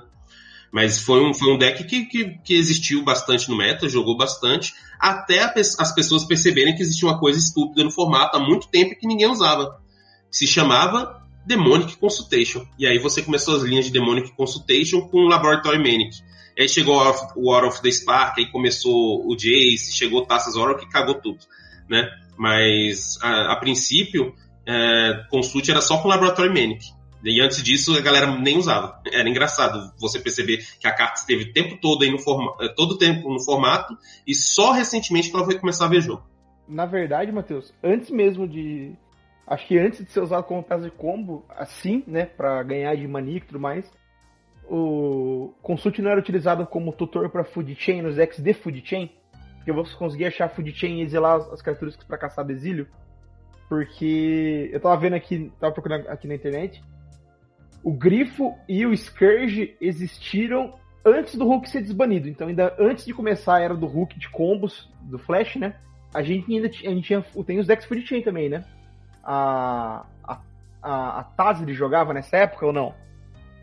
[0.73, 4.73] Mas foi um, foi um deck que, que, que, existiu bastante no meta, jogou bastante,
[5.01, 9.09] até as pessoas perceberem que existia uma coisa estúpida no formato há muito tempo que
[9.09, 9.81] ninguém usava.
[10.31, 12.65] Se chamava Demonic Consultation.
[12.79, 16.17] E aí você começou as linhas de Demonic Consultation com Laboratory Manic.
[16.57, 16.97] Aí chegou
[17.35, 21.39] o War of the Spark, aí começou o Jace, chegou Taças Horror que cagou tudo,
[21.89, 22.09] né?
[22.41, 24.35] Mas a, a princípio,
[24.67, 26.87] é, Consult era só com Laboratory Manic.
[27.23, 28.99] E antes disso a galera nem usava.
[29.13, 32.69] Era engraçado você perceber que a carta esteve o tempo todo aí no formato, é,
[32.69, 33.95] todo o tempo no formato
[34.27, 36.23] e só recentemente que ela foi começar a ver jogo.
[36.67, 38.95] Na verdade, Matheus, antes mesmo de
[39.47, 43.07] acho que antes de ser usado como peça de combo, assim, né, para ganhar de
[43.07, 43.85] mania e tudo mais,
[44.67, 49.11] o Consult não era utilizado como tutor para Food Chain nos decks de Food Chain,
[49.61, 52.89] porque você conseguia achar Food Chain e exilar as características para caçar exílio,
[53.69, 56.83] porque eu tava vendo aqui, tava procurando aqui na internet,
[57.85, 62.29] o Grifo e o Scourge existiram antes do Hulk ser desbanido.
[62.29, 65.75] Então, ainda antes de começar a era do Hulk de combos do Flash, né?
[66.13, 68.65] A gente ainda tinha, a gente tinha, tem os decks Food Chain também, né?
[69.23, 70.41] A, a,
[70.83, 72.95] a, a jogava nessa época ou não?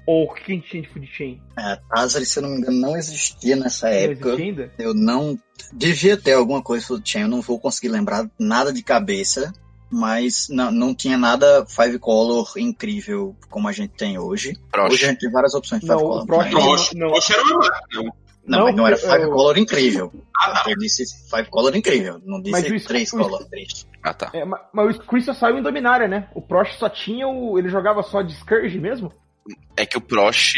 [0.08, 1.42] Ou o que a gente tinha de Food Chain?
[1.60, 4.34] É, a Tazri, se eu não me engano, não existia nessa não época.
[4.36, 4.72] Ainda?
[4.80, 5.38] Eu não.
[5.74, 9.54] Devia ter alguma coisa Food Chain, eu não vou conseguir lembrar nada de cabeça
[9.90, 14.54] mas não, não tinha nada Five Color incrível como a gente tem hoje.
[14.78, 16.26] Hoje a gente tem várias opções de Five não, Color.
[16.26, 18.14] Prosh, Prosh, não, era uma máquina.
[18.46, 19.32] Não, não, mas não era Five eu...
[19.32, 20.14] Color incrível.
[20.38, 20.72] Ah, tá.
[20.72, 23.18] Eu disse Five Color incrível, não disse mas três o...
[23.18, 23.88] Color triste.
[24.04, 24.30] Ah, tá.
[24.34, 26.30] É, mas, mas o Chris só saiu em Dominária, né?
[26.34, 27.58] O Prosh só tinha o...
[27.58, 29.12] Ele jogava só de Scourge mesmo?
[29.78, 30.56] É que o Prosh...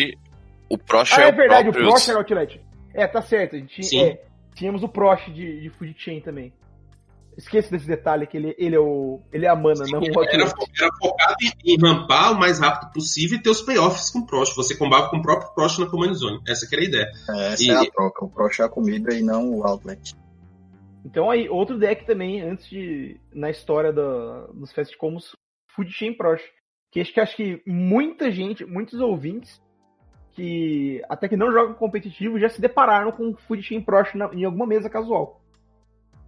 [0.69, 1.89] O Prosh ah, é, é verdade, o, próprio...
[1.89, 2.61] o Prosh era o Outlet.
[2.93, 3.55] É, tá certo.
[3.55, 4.01] A gente, Sim.
[4.01, 4.21] É,
[4.55, 6.53] tínhamos o Prosh de, de Food Chain também.
[7.37, 10.23] Esqueça desse detalhe que ele, ele, é, o, ele é a mana, Sim, não o
[10.23, 14.19] era, era focado em, em rampar o mais rápido possível e ter os payoffs com
[14.19, 14.53] o Prost.
[14.55, 16.41] Você combava com o próprio Prost na Command Zone.
[16.45, 17.11] Essa que era a ideia.
[17.29, 17.69] É, essa e...
[17.69, 18.25] é a troca.
[18.25, 20.15] O Prost é a comida e não o outlet.
[21.05, 23.17] Então aí, outro deck também, antes de.
[23.33, 25.35] Na história da, dos Fast Combos,
[25.73, 26.43] Food Chain Prost.
[26.91, 29.61] Que acho que acho que muita gente, muitos ouvintes,
[30.31, 34.43] que até que não jogam competitivo, já se depararam com Food Chain Prost na, em
[34.43, 35.41] alguma mesa casual.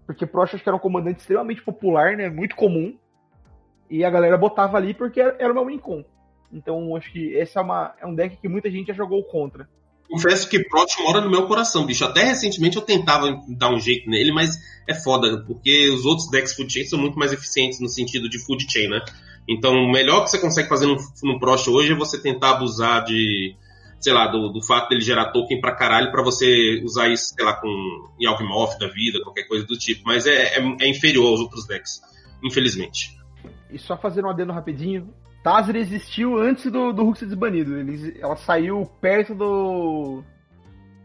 [0.06, 2.30] Porque Prost acho que era um comandante extremamente popular, né?
[2.30, 2.98] Muito comum.
[3.90, 6.04] E a galera botava ali porque era uma win-con.
[6.52, 9.68] Então acho que esse é, uma, é um deck que muita gente já jogou contra.
[10.10, 12.04] Confesso que Prost mora no meu coração, bicho.
[12.04, 16.54] Até recentemente eu tentava dar um jeito nele, mas é foda, porque os outros decks
[16.54, 19.00] food chain são muito mais eficientes no sentido de food chain, né?
[19.48, 23.04] Então, o melhor que você consegue fazer no, no Prost hoje é você tentar abusar
[23.04, 23.56] de,
[24.00, 27.44] sei lá, do, do fato dele gerar token pra caralho pra você usar isso, sei
[27.44, 27.68] lá, com
[28.22, 30.04] Yawgmoth da vida, qualquer coisa do tipo.
[30.06, 32.02] Mas é, é, é, inferior aos outros decks,
[32.44, 33.18] infelizmente.
[33.70, 35.14] E só fazendo um adendo rapidinho,
[35.44, 37.78] Tazir existiu antes do, do Hulk ser desbanido.
[37.78, 40.24] Ele, ela saiu perto do.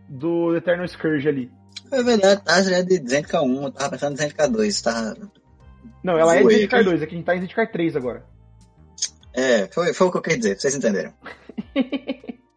[0.09, 1.51] do Eternal Scourge ali.
[1.91, 5.14] É verdade, Tazir é de Zendikar 1, eu tava pensando em Zendikar 2, tá?
[6.03, 8.24] Não, ela é de Zendikar 2, aqui a gente tá em Zendikar 3 agora.
[9.32, 11.12] É, foi, foi o que eu queria dizer, vocês entenderam.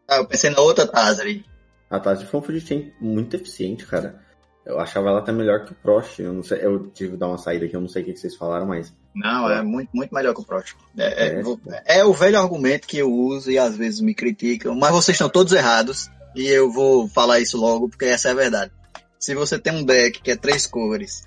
[0.10, 1.46] Ah, eu pensei na outra Tazri.
[1.88, 4.20] A Tazri foi um chain muito eficiente, cara.
[4.66, 6.20] Eu achava ela até melhor que o Prost.
[6.20, 8.16] Eu não sei, eu tive que dar uma saída aqui, eu não sei o que
[8.16, 8.94] vocês falaram, mas.
[9.16, 10.76] Não, é muito, muito melhor que o Prost.
[10.98, 11.42] É, é,
[11.88, 15.16] é, é o velho argumento que eu uso e às vezes me criticam, mas vocês
[15.16, 16.10] estão todos errados.
[16.36, 18.72] E eu vou falar isso logo, porque essa é a verdade.
[19.20, 21.24] Se você tem um deck que é três cores,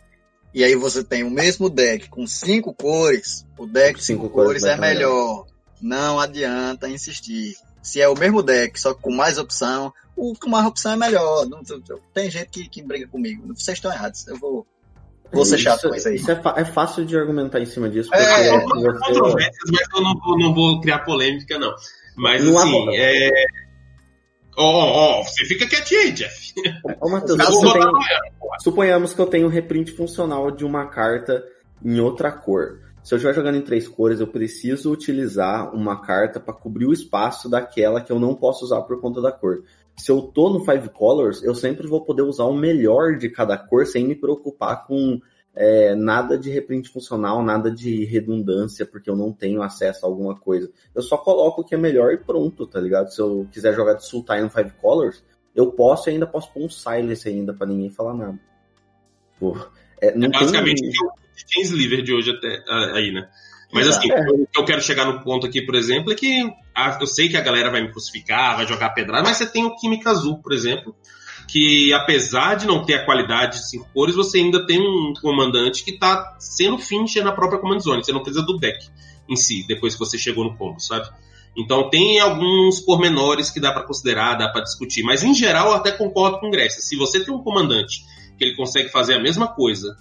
[0.55, 4.35] e aí você tem o mesmo deck com cinco cores, o deck com cinco, cinco
[4.35, 5.47] cores, cores é melhor.
[5.81, 7.57] Não adianta insistir.
[7.83, 11.47] Se é o mesmo deck, só com mais opção, o com mais opção é melhor.
[11.47, 11.63] Não,
[12.15, 13.47] tem gente que, que briga comigo.
[13.55, 14.27] Vocês estão errados.
[14.29, 14.67] Eu vou,
[15.33, 16.17] vou ser chato com isso aí.
[16.17, 18.11] Isso é, é, fácil de argumentar em cima disso.
[18.11, 19.51] Porque é, você...
[19.73, 21.75] mas eu não, não vou criar polêmica, não.
[22.17, 23.31] Mas não assim, é.
[24.57, 26.53] Ó, oh, oh, você fica quietinho aí, Jeff.
[27.01, 27.83] Ô, Matheus, tem...
[28.61, 31.43] suponhamos que eu tenho um reprint funcional de uma carta
[31.83, 32.81] em outra cor.
[33.03, 36.93] Se eu estiver jogando em três cores, eu preciso utilizar uma carta para cobrir o
[36.93, 39.65] espaço daquela que eu não posso usar por conta da cor.
[39.97, 43.59] Se eu tô no Five Colors, eu sempre vou poder usar o melhor de cada
[43.59, 45.21] cor sem me preocupar com
[45.55, 50.35] é, nada de reprint funcional, nada de redundância, porque eu não tenho acesso a alguma
[50.35, 50.71] coisa.
[50.95, 53.13] Eu só coloco o que é melhor e pronto, tá ligado?
[53.13, 55.23] Se eu quiser jogar de Sultai no Five Colors,
[55.55, 58.39] eu posso e ainda posso pôr um Silence ainda para ninguém falar nada.
[59.39, 59.57] Pô,
[60.01, 60.91] é, não é basicamente tem...
[61.63, 62.63] o de hoje até
[62.95, 63.29] aí, né?
[63.73, 64.21] Mas assim, é.
[64.31, 66.43] o que eu quero chegar no ponto aqui, por exemplo, é que
[67.01, 69.75] eu sei que a galera vai me crucificar, vai jogar pedrada, mas você tem o
[69.77, 70.95] Química Azul, por exemplo,
[71.53, 75.85] que apesar de não ter a qualidade de cinco cores, você ainda tem um comandante
[75.85, 78.03] que está sendo finisher na própria command zone.
[78.03, 78.89] Você não precisa do deck
[79.29, 81.11] em si, depois que você chegou no combo, sabe?
[81.55, 85.03] Então tem alguns pormenores que dá para considerar, dá para discutir.
[85.03, 86.81] Mas em geral eu até concordo com o Grécia.
[86.81, 88.03] Se você tem um comandante
[88.39, 89.95] que ele consegue fazer a mesma coisa,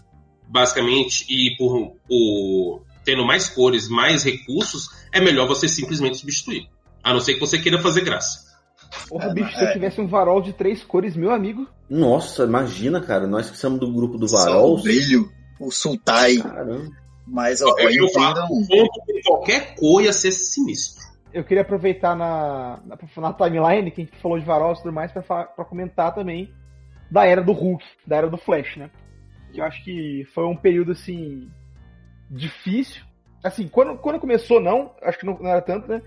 [0.47, 6.70] basicamente, e por, por tendo mais cores, mais recursos, é melhor você simplesmente substituir.
[7.04, 8.51] A não ser que você queira fazer graça.
[9.07, 9.73] Porra, é, bicho, se eu é.
[9.73, 11.67] tivesse um varol de três cores, meu amigo.
[11.89, 13.27] Nossa, imagina, cara.
[13.27, 14.77] Nós que somos do grupo do varol.
[14.77, 15.29] O brilho,
[15.59, 16.37] o sultai.
[16.37, 16.89] Caramba.
[17.25, 18.41] Mas ó, eu, eu entendo...
[18.51, 21.01] um qualquer cor ia ser sinistro.
[21.33, 24.91] Eu queria aproveitar na, na, na timeline que a gente falou de varol e tudo
[24.91, 26.53] mais para comentar também
[27.09, 28.89] da era do Hulk, da era do Flash, né?
[29.51, 31.49] Que eu acho que foi um período assim
[32.29, 33.03] difícil.
[33.43, 36.01] Assim, quando, quando começou, não, acho que não, não era tanto, né?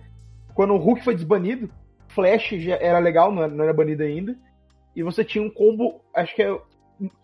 [0.55, 1.71] Quando o Hulk foi desbanido,
[2.15, 4.37] Flash já era legal, não era, não era banido ainda.
[4.95, 6.59] E você tinha um combo, acho que é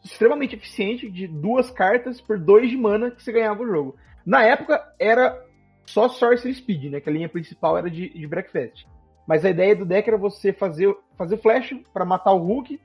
[0.05, 3.97] extremamente eficiente, de duas cartas por dois de mana que você ganhava o jogo.
[4.27, 5.41] Na época era
[5.87, 7.01] só Sorcery Speed, né?
[7.01, 8.87] Que a linha principal era de, de Breakfast.
[9.27, 12.81] Mas a ideia do deck era você fazer, fazer flash para matar o Hulk,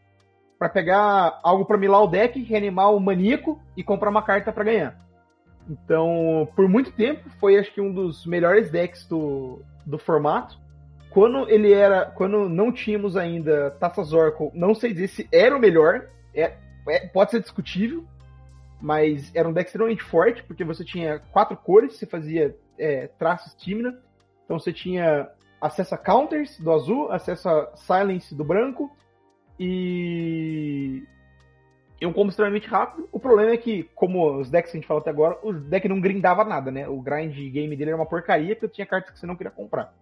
[0.59, 4.63] para pegar algo para milar o deck, reanimar o maníaco e comprar uma carta para
[4.63, 5.05] ganhar.
[5.67, 10.59] Então, por muito tempo, foi acho que um dos melhores decks do, do formato
[11.15, 12.07] quando ele era.
[12.07, 16.09] Quando não tínhamos ainda Taças Oracle, não sei dizer se era o melhor.
[16.33, 16.57] É,
[16.89, 18.03] é, pode ser discutível.
[18.81, 23.55] Mas era um deck extremamente forte, porque você tinha quatro cores, você fazia é, traços
[23.55, 23.97] Timina.
[24.43, 25.29] Então você tinha
[25.61, 28.93] acesso a counters do azul, acesso a silence do branco
[29.57, 31.01] e.
[32.01, 33.07] E um combo extremamente rápido.
[33.09, 35.87] O problema é que, como os decks que a gente falou até agora, o deck
[35.87, 36.89] não grindava nada, né?
[36.89, 39.93] O grind game dele era uma porcaria, porque tinha cartas que você não queria comprar.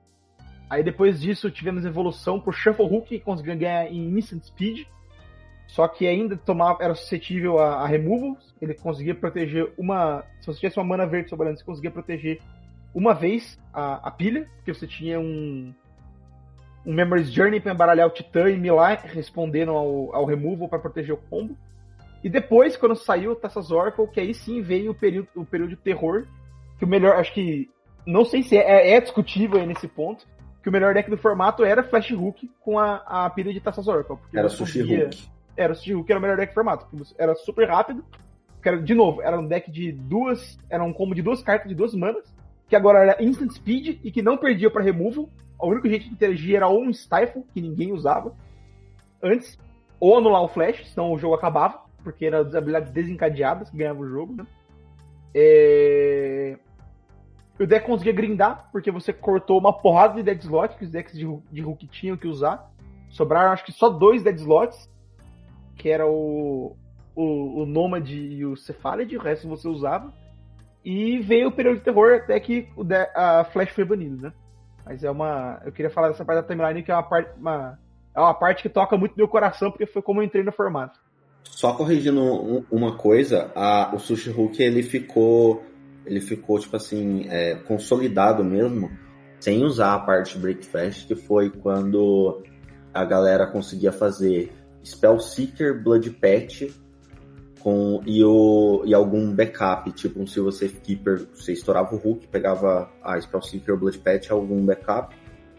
[0.70, 4.88] Aí depois disso tivemos evolução pro Shuffle Hook, que conseguia ganhar em Instant Speed.
[5.68, 8.53] Só que ainda tomava, era suscetível a, a removals.
[8.61, 10.24] Ele conseguia proteger uma.
[10.39, 12.39] Se você tivesse uma mana verde sobrando, você conseguia proteger
[12.93, 15.74] uma vez a, a pilha, porque você tinha um.
[16.86, 21.16] Um Memories Journey para embaralhar o Titã e milar respondendo ao, ao removal para proteger
[21.16, 21.57] o combo.
[22.22, 25.70] E depois, quando saiu o Taças Oracle, que aí sim veio o período, o período
[25.70, 26.28] de terror.
[26.78, 27.70] Que o melhor, acho que.
[28.05, 30.28] Não sei se é, é, discutível nesse ponto
[30.64, 34.18] que o melhor deck do formato era Flash Hook com a, a pilha de Oracle.
[34.34, 35.05] Era Sushi conseguia...
[35.05, 35.28] Hook.
[35.55, 36.88] Era Sushi Hook, era o melhor deck do formato.
[37.18, 38.03] Era super rápido.
[38.64, 40.57] Era, de novo, era um deck de duas.
[40.70, 42.34] Era um combo de duas cartas de duas manas.
[42.70, 45.30] Que agora era Instant Speed e que não perdia para removal.
[45.59, 48.34] O único jeito de interagir era ou um Stifle, que ninguém usava
[49.22, 49.57] antes,
[49.99, 54.01] ou anular o Flash, senão o jogo acabava, porque eram as habilidades desencadeadas que ganhavam
[54.01, 54.45] o jogo, né?
[55.34, 56.57] É...
[57.60, 61.18] O deck conseguia grindar, porque você cortou uma porrada de dead slot que os decks
[61.18, 62.72] de, de Hulk tinham que usar.
[63.10, 64.89] Sobraram acho que só dois dead slots,
[65.76, 66.76] que era o,
[67.16, 70.12] o, o Nomad e o Cephalid, o resto você usava.
[70.84, 74.34] E veio o período de terror até que o de, a Flash foi banido, né?
[74.86, 75.62] Mas é uma.
[75.64, 77.32] Eu queria falar dessa parte da timeline que é uma parte.
[77.39, 77.80] Uma,
[78.14, 80.99] é uma parte que toca muito meu coração, porque foi como eu entrei no formato.
[81.43, 85.64] Só corrigindo uma coisa, a, o Sushi Hulk ele ficou
[86.06, 88.91] ele ficou, tipo assim, é, consolidado mesmo,
[89.39, 92.43] sem usar a parte Breakfast, que foi quando
[92.93, 94.51] a galera conseguia fazer
[94.84, 96.72] Spell Seeker, Blood Patch
[97.64, 102.91] com e, o, e algum backup, tipo um Silver Keeper, você estourava o Hulk, pegava
[103.01, 105.16] a Spellseeker ou Blood Patch, algum backup,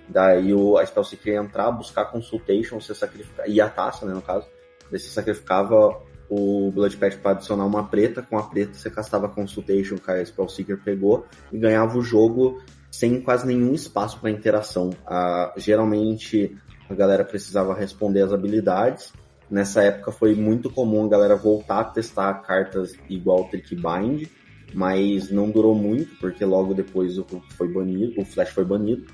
[0.07, 4.21] daí o, a Spellseeker ia entrar, buscar Consultation, você sacrificava, e a taça, né, no
[4.21, 4.47] caso,
[4.91, 5.99] você sacrificava
[6.29, 10.25] o Blood Patch para adicionar uma preta, com a preta você castava Consultation que a
[10.25, 14.91] Spellseeker pegou, e ganhava o jogo sem quase nenhum espaço para interação.
[15.07, 16.57] Ah, geralmente
[16.89, 19.13] a galera precisava responder as habilidades,
[19.51, 24.27] Nessa época foi muito comum a galera voltar a testar cartas igual Trick Bind,
[24.73, 29.07] mas não durou muito, porque logo depois o foi banido, o Flash foi banido.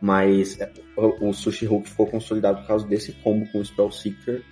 [0.00, 4.42] Mas é, o Sushi Hulk ficou consolidado por causa desse combo com o Spell Seeker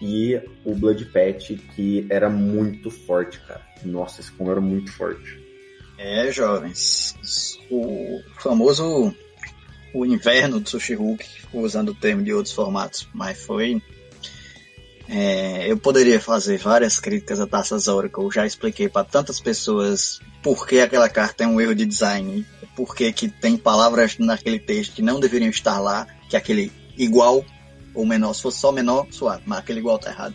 [0.00, 3.66] e o Blood Pet, que era muito forte, cara.
[3.84, 5.40] Nossa, esse combo era muito forte.
[5.98, 7.14] É, jovens.
[7.70, 9.14] O famoso
[9.92, 13.82] o inverno do Sushi Hulk, usando o termo de outros formatos, mas foi
[15.08, 20.66] é, eu poderia fazer várias críticas a Taças Oracle, já expliquei para tantas pessoas por
[20.66, 22.44] que aquela carta é um erro de design,
[22.76, 27.42] por que tem palavras naquele texto que não deveriam estar lá, que aquele igual
[27.98, 30.34] ou menor, se fosse só menor, suave, mas aquele igual tá errado.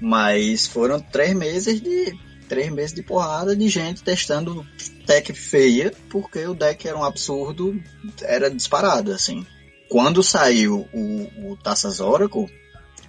[0.00, 4.66] Mas foram três meses de três meses de porrada de gente testando
[5.06, 7.78] deck feia, porque o deck era um absurdo,
[8.22, 9.46] era disparado, assim.
[9.90, 12.46] Quando saiu o, o Taças Oracle,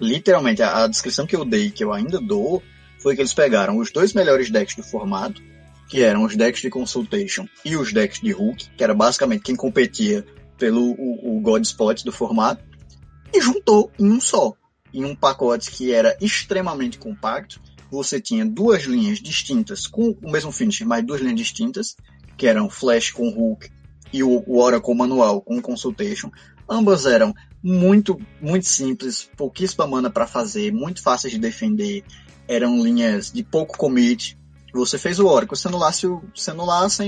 [0.00, 2.62] literalmente, a, a, descrição que eu dei, que eu ainda dou,
[3.02, 5.42] foi que eles pegaram os dois melhores decks do formato,
[5.88, 9.56] que eram os decks de Consultation e os decks de Hulk, que era basicamente quem
[9.56, 10.26] competia
[10.58, 12.62] pelo o, o God Spot do formato,
[13.32, 14.52] e juntou em um só,
[14.92, 17.60] em um pacote que era extremamente compacto.
[17.90, 21.96] Você tinha duas linhas distintas, com o mesmo finish, mas duas linhas distintas,
[22.36, 23.70] que eram Flash com Hulk
[24.12, 26.30] e o, Oracle manual com Consultation.
[26.68, 32.04] Ambas eram muito, muito simples, pouquíssima mana para fazer, muito fáceis de defender,
[32.48, 34.38] eram linhas de pouco commit.
[34.72, 37.02] Você fez o Oracle, você anulasse o, você anulasse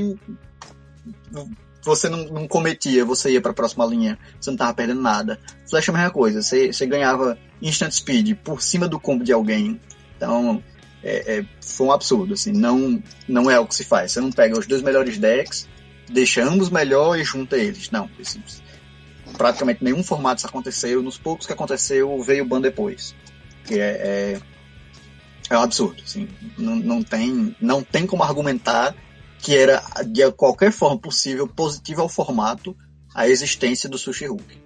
[1.88, 5.40] você não, não cometia, você ia para a próxima linha, você não tava perdendo nada.
[5.68, 9.32] Flash é a mesma coisa, você, você ganhava instant speed por cima do combo de
[9.32, 9.80] alguém.
[10.16, 10.62] Então,
[11.02, 14.12] é, é, foi um absurdo, assim, não, não é o que se faz.
[14.12, 15.68] Você não pega os dois melhores decks,
[16.08, 17.90] deixa ambos melhor e junta eles.
[17.90, 18.22] Não, é
[19.36, 21.02] praticamente nenhum formato isso aconteceu.
[21.02, 23.14] Nos poucos que aconteceu, veio o ban depois.
[23.64, 24.40] Que é, é,
[25.50, 26.02] é um absurdo.
[26.04, 26.28] Assim.
[26.56, 28.94] Não, não, tem, não tem como argumentar
[29.40, 32.76] que era de qualquer forma possível positiva ao formato
[33.14, 34.58] a existência do Sushi Hulk.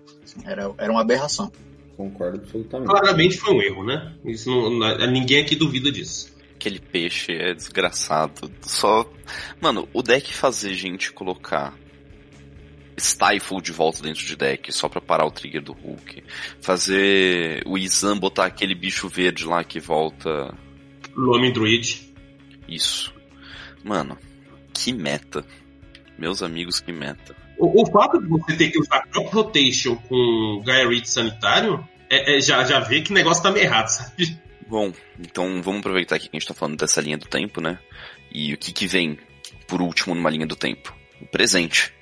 [0.44, 1.50] Era, era uma aberração.
[1.96, 2.90] Concordo absolutamente.
[2.90, 4.14] Claramente foi um erro, né?
[4.24, 6.32] Isso não, ninguém aqui duvida disso.
[6.54, 8.50] Aquele peixe é desgraçado.
[8.62, 9.10] Só.
[9.60, 11.74] Mano, o deck fazer gente colocar
[12.98, 16.22] Stifle de volta dentro de deck, só pra parar o trigger do Hulk.
[16.60, 20.54] Fazer o Izan botar aquele bicho verde lá que volta.
[21.14, 22.12] Lumen Druid.
[22.68, 23.12] Isso.
[23.84, 24.16] Mano,
[24.72, 25.44] que meta.
[26.18, 27.34] Meus amigos, que meta.
[27.58, 32.36] O, o fato de você ter que usar Crop Rotation com Gaia Reed sanitário é,
[32.36, 34.38] é, já, já vê que o negócio tá meio errado, sabe?
[34.68, 37.78] Bom, então vamos aproveitar aqui que a gente tá falando dessa linha do tempo, né?
[38.30, 39.18] E o que que vem
[39.66, 40.94] por último numa linha do tempo?
[41.20, 41.92] O presente.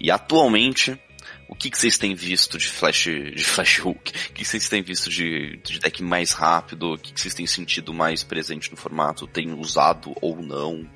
[0.00, 0.98] E atualmente,
[1.48, 4.10] o que, que vocês têm visto de Flash, de Flash Hook?
[4.30, 6.94] O que vocês têm visto de, de deck mais rápido?
[6.94, 9.26] O que, que vocês têm sentido mais presente no formato?
[9.26, 10.88] Tem usado ou não?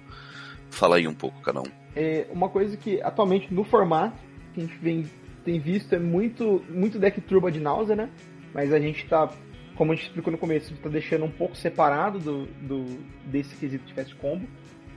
[0.71, 1.67] Fala aí um pouco, cada um.
[1.95, 4.17] É uma coisa que atualmente no formato
[4.55, 5.07] que a gente vem,
[5.45, 8.11] tem visto é muito, muito deck turbo de náusea, né?
[8.55, 9.31] Mas a gente tá,
[9.77, 12.85] como a gente explicou no começo, tá deixando um pouco separado do, do,
[13.27, 14.47] desse quesito de fast combo.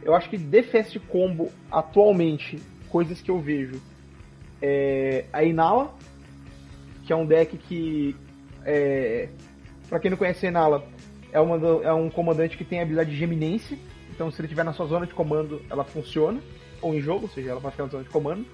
[0.01, 2.59] Eu acho que de fast combo atualmente,
[2.89, 3.82] coisas que eu vejo
[4.61, 5.93] é, a Inala,
[7.05, 8.15] que é um deck que,
[8.65, 9.30] é,
[9.89, 10.88] para quem não conhece a Inala,
[11.32, 13.78] é, uma é um comandante que tem a habilidade de geminência.
[14.14, 16.39] Então, se ele estiver na sua zona de comando, ela funciona.
[16.82, 18.45] Ou em jogo, ou seja, ela vai ficar na zona de comando.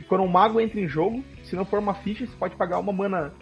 [0.00, 2.78] E quando um mago entra em jogo, se não for uma ficha, você pode pagar
[2.78, 3.32] uma mana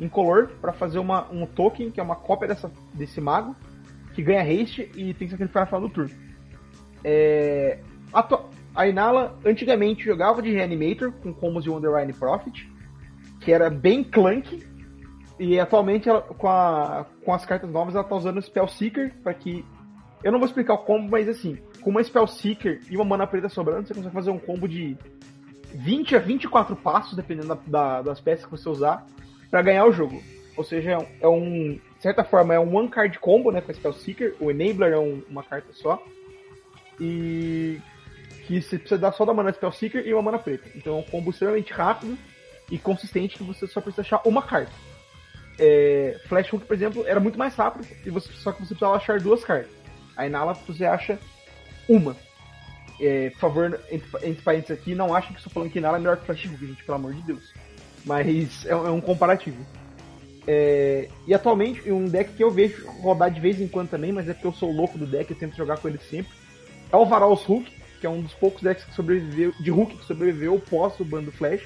[0.00, 3.54] incolor para fazer uma, um token, que é uma cópia dessa, desse mago,
[4.14, 6.10] que ganha haste e tem que sacrificar no final do turno.
[7.04, 7.78] É,
[8.74, 12.70] a Inala antigamente jogava de Reanimator com combos de Wonderwine Profit,
[13.40, 14.66] que era bem clunky,
[15.38, 19.14] e atualmente ela, com, a, com as cartas novas ela tá usando o Spell Seeker
[19.22, 19.64] para que.
[20.22, 23.26] Eu não vou explicar o combo, mas assim, com uma Spell Seeker e uma mana
[23.26, 24.96] preta sobrando, você consegue fazer um combo de
[25.74, 29.06] 20 a 24 passos, dependendo da, da, das peças que você usar,
[29.50, 30.22] para ganhar o jogo.
[30.56, 31.78] Ou seja, é um.
[31.96, 34.34] De certa forma, é um one card combo né, com a Spell Seeker.
[34.40, 36.02] O Enabler é um, uma carta só.
[36.98, 37.80] E
[38.46, 40.68] que você precisa dar só da mana Spell Seeker e uma mana preta.
[40.74, 42.18] Então é um combo extremamente rápido
[42.70, 44.72] e consistente que você só precisa achar uma carta.
[45.58, 48.96] É, Flash Hook, por exemplo, era muito mais rápido, e você, só que você precisava
[48.96, 49.79] achar duas cartas.
[50.20, 51.18] Aí na Ala você acha
[51.88, 52.14] uma.
[53.00, 56.00] É, por favor, entre, entre parênteses aqui, não achem que estou falando que Nala é
[56.00, 57.54] melhor que Flash Hulk, gente, pelo amor de Deus.
[58.04, 59.64] Mas é, é um comparativo.
[60.46, 64.28] É, e atualmente, um deck que eu vejo rodar de vez em quando também, mas
[64.28, 66.32] é porque eu sou louco do deck, eu tento jogar com ele sempre,
[66.92, 70.04] é o Varals Hulk, que é um dos poucos decks que sobreviveu, de Hulk que
[70.04, 71.62] sobreviveu pós o bando Flash.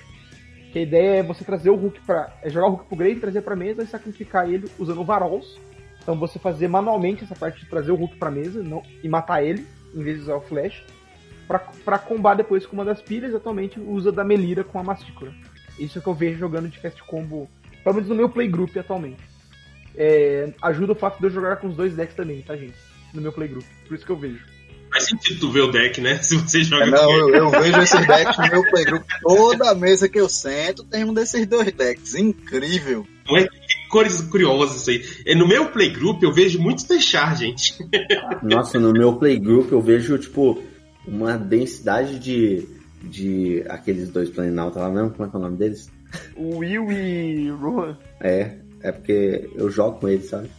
[0.72, 3.20] Que a ideia é você trazer o Hulk para é jogar o Hulk pro grave,
[3.20, 5.58] trazer pra mesa e sacrificar ele usando o Varals.
[6.04, 9.42] Então você fazer manualmente essa parte de trazer o Hulk pra mesa não, e matar
[9.42, 10.84] ele, em vez de usar o Flash.
[11.48, 15.32] Pra, combar depois com uma das pilhas, atualmente usa da Melira com a Mastícora.
[15.78, 17.48] Isso é que eu vejo jogando de Fast Combo,
[17.82, 19.22] pelo menos no meu playgroup atualmente.
[19.96, 22.74] É, ajuda o fato de eu jogar com os dois decks também, tá, gente?
[23.14, 23.64] No meu playgroup.
[23.88, 24.44] Por isso que eu vejo.
[24.92, 26.18] Faz sentido tu ver o deck, né?
[26.22, 29.04] Se você joga é, Não, eu, eu, vejo esses decks no meu playgroup.
[29.22, 32.14] Toda mesa que eu sento tem um desses dois decks.
[32.14, 33.06] Incrível.
[33.26, 33.46] Não é
[33.88, 35.04] cores curiosas isso aí.
[35.24, 37.76] É, no meu playgroup eu vejo muitos deixar, gente.
[38.42, 40.60] Nossa, no meu playgroup eu vejo, tipo,
[41.06, 42.66] uma densidade de,
[43.02, 45.10] de aqueles dois Planalto lá mesmo.
[45.10, 45.88] Como é que é o nome deles?
[46.36, 47.96] O Will e Rohan.
[48.20, 50.50] É, é porque eu jogo com eles, sabe?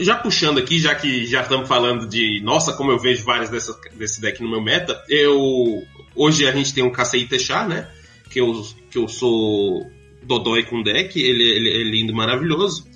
[0.00, 3.76] Já puxando aqui, já que já estamos falando de nossa, como eu vejo vários dessa,
[3.94, 5.82] desse deck no meu meta, eu
[6.14, 7.88] hoje a gente tem um KCI Techar, né?
[8.30, 8.52] Que eu,
[8.90, 9.90] que eu sou
[10.24, 12.86] Dodói com deck, ele, ele, é lindo, maravilhoso.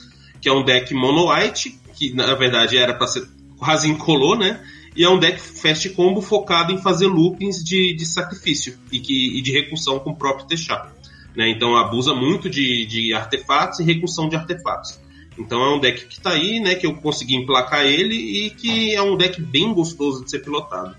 [0.41, 3.27] Que é um deck mono white, que na verdade era para ser
[3.59, 4.63] quase incolor, né?
[4.95, 9.39] E é um deck fast combo focado em fazer loopings de, de sacrifício e, que,
[9.39, 10.91] e de recursão com o próprio Techar.
[11.37, 11.51] Né?
[11.51, 14.99] Então abusa muito de, de artefatos e recursão de artefatos.
[15.39, 16.75] Então é um deck que está aí, né?
[16.75, 20.97] Que eu consegui emplacar ele e que é um deck bem gostoso de ser pilotado.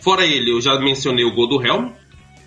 [0.00, 1.92] Fora ele, eu já mencionei o Godo Helm,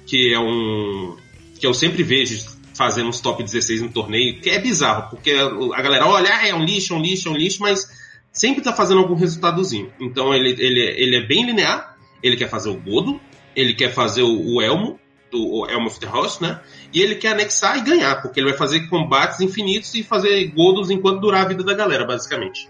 [0.06, 1.16] que é um.
[1.58, 2.36] que eu sempre vejo
[2.76, 6.54] fazendo uns top 16 no torneio, que é bizarro, porque a galera olha, ah, é
[6.54, 7.90] um lixo, é um lixo, é um lixo, mas
[8.32, 9.92] sempre está fazendo algum resultadozinho.
[10.00, 13.20] Então ele, ele, ele é bem linear, ele quer fazer o Godo,
[13.56, 15.00] ele quer fazer o, o Elmo,
[15.32, 16.62] do Elm of the Host, né?
[16.94, 20.90] E ele quer anexar e ganhar, porque ele vai fazer combates infinitos e fazer godos
[20.90, 22.70] enquanto durar a vida da galera, basicamente.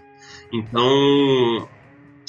[0.52, 1.68] Então,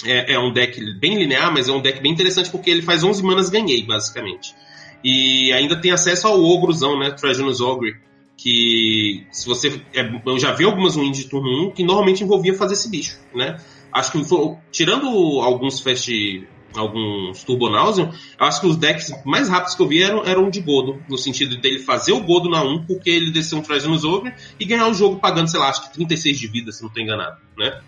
[0.06, 3.04] é, é, um deck bem linear, mas é um deck bem interessante porque ele faz
[3.04, 4.56] 11 manas ganhei, basicamente.
[5.04, 7.12] E ainda tem acesso ao Ogrozão, né?
[7.12, 7.96] Trajanus Ogre.
[8.36, 9.82] Que se você.
[9.94, 13.20] É, eu já vi algumas wins de turno 1 que normalmente envolvia fazer esse bicho,
[13.34, 13.58] né?
[13.92, 15.08] Acho que foi, tirando
[15.42, 20.04] alguns fast alguns Turbo Nauseam, eu acho que os decks mais rápidos que eu vi
[20.04, 23.58] eram, eram de Godo, no sentido dele fazer o Godo na 1, porque ele desceu
[23.58, 26.72] um Trajanus Ogre e ganhar o jogo pagando, sei lá, acho que 36 de vida,
[26.72, 27.82] se não estou enganado, né?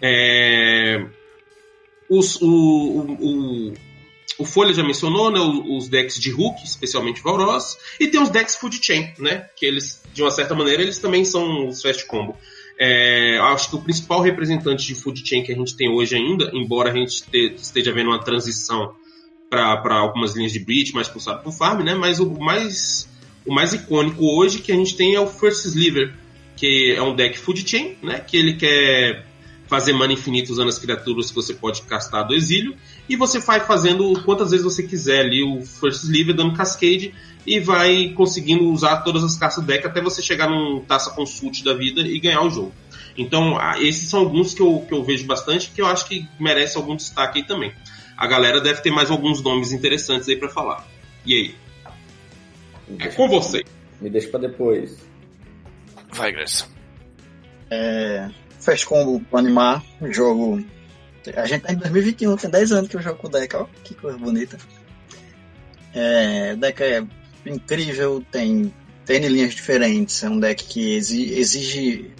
[0.00, 1.06] É...
[2.08, 3.74] Os, o, o, o,
[4.40, 8.56] o, Folha já mencionou, né, os decks de Hulk, especialmente Valros, e tem os decks
[8.56, 12.36] Food Chain, né, que eles, de uma certa maneira, eles também são os Fast Combo.
[12.82, 16.50] É, acho que o principal representante de food chain que a gente tem hoje ainda,
[16.54, 18.94] embora a gente te, esteja vendo uma transição
[19.50, 21.94] para algumas linhas de breach mais pulsado por farm, né?
[21.94, 23.06] Mas o mais
[23.44, 26.14] o mais icônico hoje que a gente tem é o First Sliver,
[26.56, 28.18] que é um deck food chain, né?
[28.18, 29.26] Que ele quer
[29.70, 32.74] fazer mana infinita usando as criaturas que você pode castar do exílio
[33.08, 37.14] e você vai fazendo quantas vezes você quiser ali o First Sliver dando cascade
[37.46, 41.62] e vai conseguindo usar todas as cartas do deck até você chegar num taça consult
[41.62, 42.74] da vida e ganhar o jogo.
[43.16, 46.76] Então, esses são alguns que eu, que eu vejo bastante que eu acho que merece
[46.76, 47.72] algum destaque aí também.
[48.16, 50.84] A galera deve ter mais alguns nomes interessantes aí para falar.
[51.24, 51.54] E aí?
[52.98, 53.62] É com você.
[54.00, 54.98] Me deixa para depois.
[56.12, 56.66] Vai, Graça.
[57.70, 58.28] É,
[58.60, 60.64] Fast Combo animar, jogo.
[61.34, 63.66] A gente tá em 2021, tem 10 anos que eu jogo com o deck, ó,
[63.82, 64.58] que coisa bonita.
[65.94, 67.04] É, o deck é
[67.46, 68.72] incrível, tem,
[69.04, 72.12] tem linhas diferentes, é um deck que exige.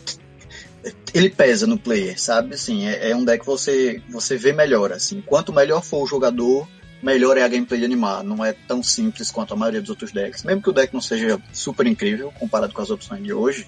[1.12, 2.54] Ele pesa no player, sabe?
[2.54, 4.92] Assim, é, é, um deck que você, você vê melhor.
[4.92, 5.20] Assim.
[5.20, 6.66] Quanto melhor for o jogador,
[7.02, 8.24] melhor é a gameplay de animar.
[8.24, 10.42] Não é tão simples quanto a maioria dos outros decks.
[10.42, 13.66] Mesmo que o deck não seja super incrível comparado com as opções de hoje,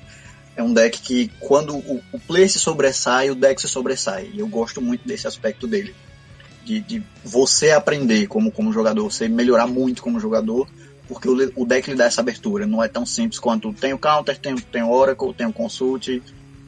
[0.57, 4.31] é um deck que quando o, o player se sobressai, o deck se sobressai.
[4.33, 5.95] E eu gosto muito desse aspecto dele
[6.65, 10.69] de, de você aprender como, como jogador, você melhorar muito como jogador,
[11.09, 12.67] porque o, o deck lhe dá essa abertura.
[12.67, 16.09] Não é tão simples quanto tem o counter, tem, tem o Oracle, tem o consult,
[16.09, 16.23] o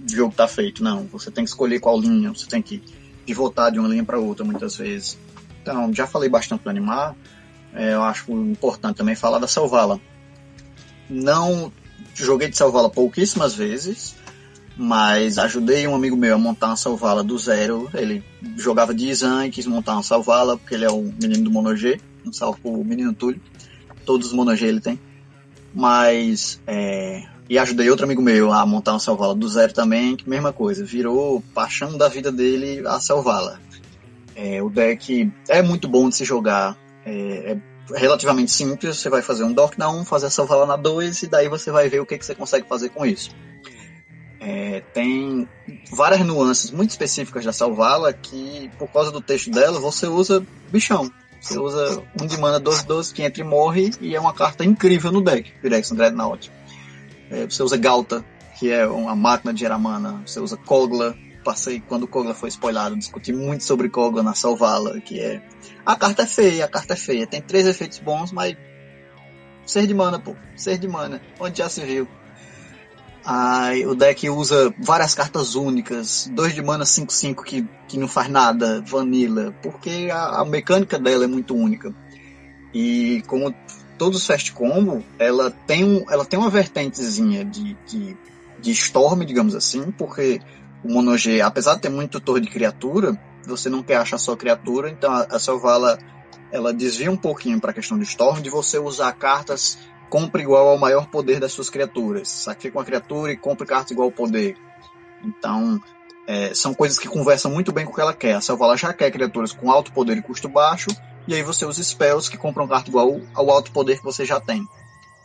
[0.09, 0.83] jogo tá feito.
[0.83, 2.83] Não, você tem que escolher qual linha, você tem que
[3.27, 5.19] pivotar de uma linha para outra muitas vezes.
[5.63, 7.15] Então, já falei bastante do animar.
[7.75, 10.01] É, eu acho importante também falar da Salvala.
[11.09, 11.73] Não
[12.23, 14.15] joguei de Salvala pouquíssimas vezes,
[14.77, 17.89] mas ajudei um amigo meu a montar uma salvala do zero.
[17.95, 18.23] Ele
[18.57, 22.01] jogava de e quis montar uma salvala, porque ele é o menino do Monogê.
[22.25, 23.41] Um salve pro menino Túlio.
[24.05, 24.99] Todos os Monogê ele tem.
[25.75, 30.29] Mas é, e ajudei outro amigo meu a montar uma Salvala do zero também, que
[30.29, 33.61] mesma coisa, virou paixão da vida dele a Salvala.
[34.35, 37.59] É, o deck é muito bom de se jogar, é, é,
[37.93, 41.27] relativamente simples, você vai fazer um dock na 1, fazer a Salvala na 2 e
[41.27, 43.31] daí você vai ver o que, que você consegue fazer com isso.
[44.41, 45.49] É, tem
[45.91, 51.11] várias nuances muito específicas da Salvala que, por causa do texto dela, você usa bichão.
[51.41, 55.13] Você usa um de mana 12-12 que entra e morre e é uma carta incrível
[55.13, 56.51] no deck, Direction Dreadnought.
[57.31, 58.25] É, você usa Galta,
[58.59, 60.23] que é uma máquina de gerar mana.
[60.27, 61.15] Você usa Kogla.
[61.45, 65.43] Passei, quando Kogla foi spoilado, discuti muito sobre Kogla na Salvala, que é...
[65.85, 67.27] A carta é feia, a carta é feia.
[67.27, 68.57] Tem três efeitos bons, mas...
[69.67, 70.35] Ser de mana, pô.
[70.57, 71.21] Ser de mana.
[71.39, 72.09] Onde já se viu.
[73.89, 78.83] O deck usa várias cartas únicas, 2 de mana 5-5 que, que não faz nada,
[78.83, 81.95] vanilla, porque a, a, mecânica dela é muito única.
[82.75, 83.55] E como
[83.97, 88.17] todos os fast combo, ela tem, um, ela tem uma vertentezinha de, de,
[88.61, 90.43] de storm, digamos assim, porque
[90.85, 94.37] o Mono G, apesar de ter muito tutor de criatura, você não quer achar só
[94.37, 95.99] criatura, então a, a Selvala
[96.53, 99.79] ela desvia um pouquinho para a questão do storm, de você usar cartas
[100.09, 102.29] compra igual ao maior poder das suas criaturas.
[102.29, 104.57] Sacrifica uma criatura e compra cartas igual ao poder.
[105.25, 105.81] Então,
[106.27, 108.35] é, são coisas que conversam muito bem com o que ela quer.
[108.35, 110.89] A Selvala já quer criaturas com alto poder e custo baixo,
[111.27, 114.39] e aí você usa spells que compram carta igual ao alto poder que você já
[114.39, 114.65] tem.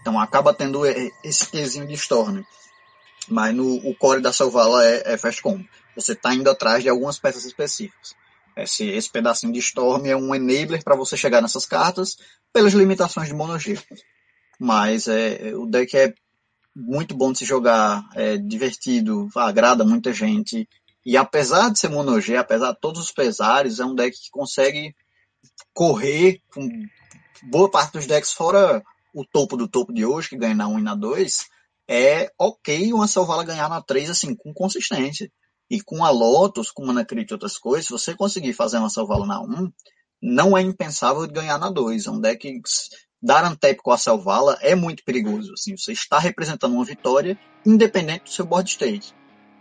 [0.01, 0.81] Então acaba tendo
[1.23, 2.41] esse quesinho de Storm.
[3.29, 5.65] Mas no, o core da Selvala é, é Fast Combo.
[5.95, 8.15] Você está indo atrás de algumas peças específicas.
[8.57, 12.17] Esse, esse pedacinho de Storm é um enabler para você chegar nessas cartas
[12.51, 13.77] pelas limitações de Mono G.
[14.59, 16.13] Mas é, o deck é
[16.75, 20.67] muito bom de se jogar, é divertido, agrada muita gente.
[21.05, 24.29] E apesar de ser mono G, apesar de todos os pesares, é um deck que
[24.29, 24.95] consegue
[25.73, 26.67] correr com
[27.43, 28.83] boa parte dos decks, fora
[29.13, 31.47] o topo do topo de hoje, que ganha na 1 e na 2,
[31.89, 35.31] é ok uma Selvala ganhar na 3, assim, com consistência.
[35.71, 38.89] E com a Lotus, com Mana Crit e outras coisas, se você conseguir fazer uma
[38.89, 39.71] Selvala na 1,
[40.21, 42.05] não é impensável ganhar na 2.
[42.05, 42.61] É um deck
[43.21, 45.53] dar antep com a Selvala é muito perigoso.
[45.53, 49.13] Assim, você está representando uma vitória independente do seu board state.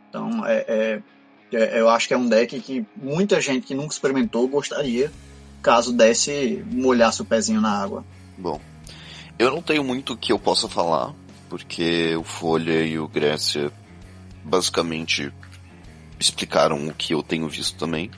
[0.08, 1.02] Então, é, é,
[1.52, 5.10] é, eu acho que é um deck que muita gente que nunca experimentou gostaria,
[5.62, 8.04] caso desse, molhasse o pezinho na água.
[8.36, 8.60] Bom,
[9.38, 11.14] eu não tenho muito que eu possa falar,
[11.48, 13.72] porque o Folha e o Grécia
[14.44, 15.32] basicamente
[16.18, 18.10] explicaram o que eu tenho visto também.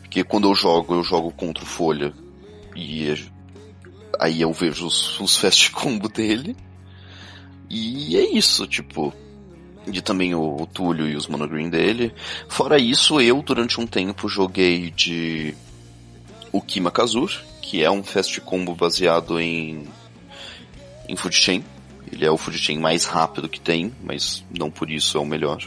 [0.00, 2.12] Porque quando eu jogo, eu jogo contra o Folha
[2.74, 3.14] e
[4.18, 6.56] aí eu vejo os, os fast combo dele.
[7.68, 9.12] E é isso, tipo.
[9.86, 12.14] E também o, o Túlio e os monogreen dele.
[12.48, 15.54] Fora isso, eu durante um tempo joguei de
[16.52, 17.30] o Kima Kazur,
[17.62, 19.86] que é um fast combo baseado em
[21.08, 21.64] em food chain.
[22.10, 25.62] Ele é o food mais rápido que tem, mas não por isso é o melhor.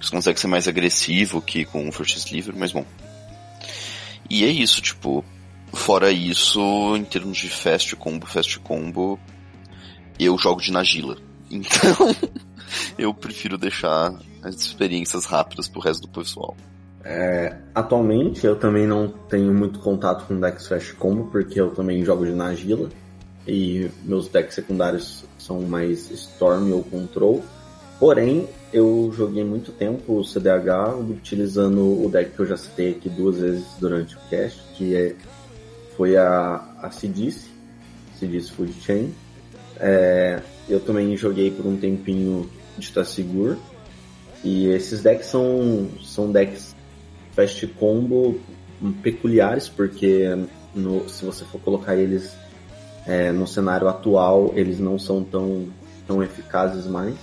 [0.00, 2.84] Você consegue ser mais agressivo que com o first sliver, mas bom.
[4.28, 5.24] E é isso, tipo,
[5.72, 6.60] Fora isso,
[6.96, 9.18] em termos de fast combo, fast combo,
[10.18, 11.16] eu jogo de Nagila.
[11.52, 12.14] Então,
[12.96, 16.56] eu prefiro deixar as experiências rápidas pro resto do pessoal.
[17.02, 22.04] É, atualmente eu também não tenho muito contato com decks Fast Combo, porque eu também
[22.04, 22.88] jogo de Nagila.
[23.48, 27.42] E meus decks secundários são mais Storm ou Control.
[27.98, 33.08] Porém, eu joguei muito tempo o CDH utilizando o deck que eu já citei aqui
[33.08, 35.14] duas vezes durante o cast, que é
[35.96, 37.50] foi a, a Cidice,
[38.54, 39.14] Food Chain.
[39.78, 42.48] É, eu também joguei por um tempinho
[42.78, 43.56] de Tassigur.
[44.42, 46.74] E esses decks são, são decks
[47.32, 48.40] fast combo
[49.02, 50.26] peculiares, porque
[50.74, 52.34] no, se você for colocar eles
[53.10, 55.66] é, no cenário atual, eles não são tão,
[56.06, 57.16] tão eficazes mais.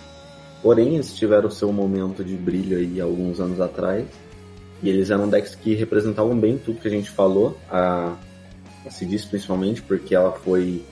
[0.61, 4.05] Porém, eles tiveram o seu momento de brilho aí alguns anos atrás.
[4.83, 7.57] E eles eram decks que representavam bem tudo que a gente falou.
[7.71, 8.17] A,
[8.89, 10.83] se diz principalmente porque ela foi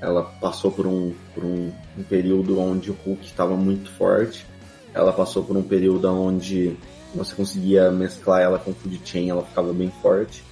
[0.00, 4.44] ela passou por um, por um, um período onde o Hulk estava muito forte
[4.92, 6.76] ela passou por um período onde
[7.14, 10.44] você conseguia mesclar ela com Food Chain ela ficava bem forte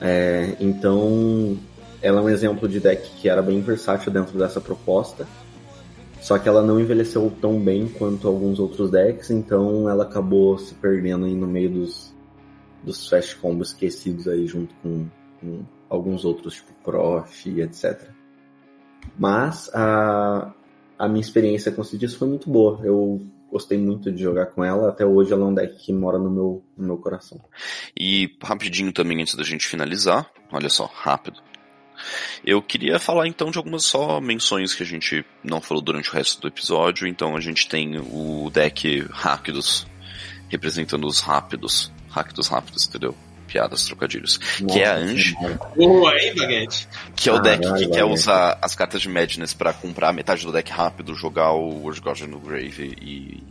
[0.00, 1.58] é, então
[2.04, 5.26] ela é um exemplo de deck que era bem versátil dentro dessa proposta
[6.24, 10.74] só que ela não envelheceu tão bem quanto alguns outros decks, então ela acabou se
[10.74, 12.14] perdendo aí no meio dos,
[12.82, 15.06] dos fast combos esquecidos aí junto com,
[15.38, 18.08] com alguns outros, tipo Croft etc.
[19.18, 20.54] Mas a,
[20.98, 22.80] a minha experiência com Cidis foi muito boa.
[22.82, 23.20] Eu
[23.52, 24.88] gostei muito de jogar com ela.
[24.88, 27.38] Até hoje ela é um deck que mora no meu, no meu coração.
[27.94, 31.42] E rapidinho também, antes da gente finalizar, olha só, rápido.
[32.44, 36.12] Eu queria falar então de algumas só menções que a gente não falou durante o
[36.12, 37.06] resto do episódio.
[37.06, 39.86] Então a gente tem o deck Rápidos,
[40.48, 41.90] representando os rápidos.
[42.10, 43.16] Rápidos rápidos, entendeu?
[43.46, 44.40] Piadas, trocadilhos.
[44.60, 45.36] Nossa, que é a Ange,
[45.76, 46.88] Boa, hein, Baguete?
[47.14, 50.44] que é o deck Caralho, que quer usar as cartas de Madness pra comprar metade
[50.44, 53.42] do deck rápido, jogar o World Guardian no Grave e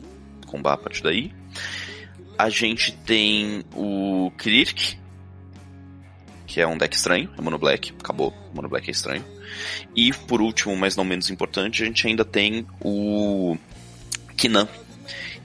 [0.45, 1.32] combar a partir daí.
[2.38, 4.98] A gente tem o Kirk,
[6.54, 9.26] que é um deck estranho, é Mono Black, acabou, Mono Black é estranho.
[9.96, 13.58] E por último, mas não menos importante, a gente ainda tem o
[14.38, 14.70] Kinan,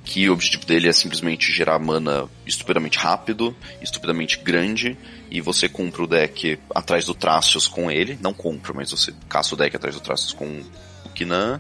[0.05, 4.99] que o objetivo dele é simplesmente gerar mana estupidamente rápido, estupidamente grande,
[5.31, 9.55] e você compra o deck atrás do Tracios com ele, não compra, mas você caça
[9.55, 10.63] o deck atrás do Tracios com
[11.07, 11.59] o Kinan,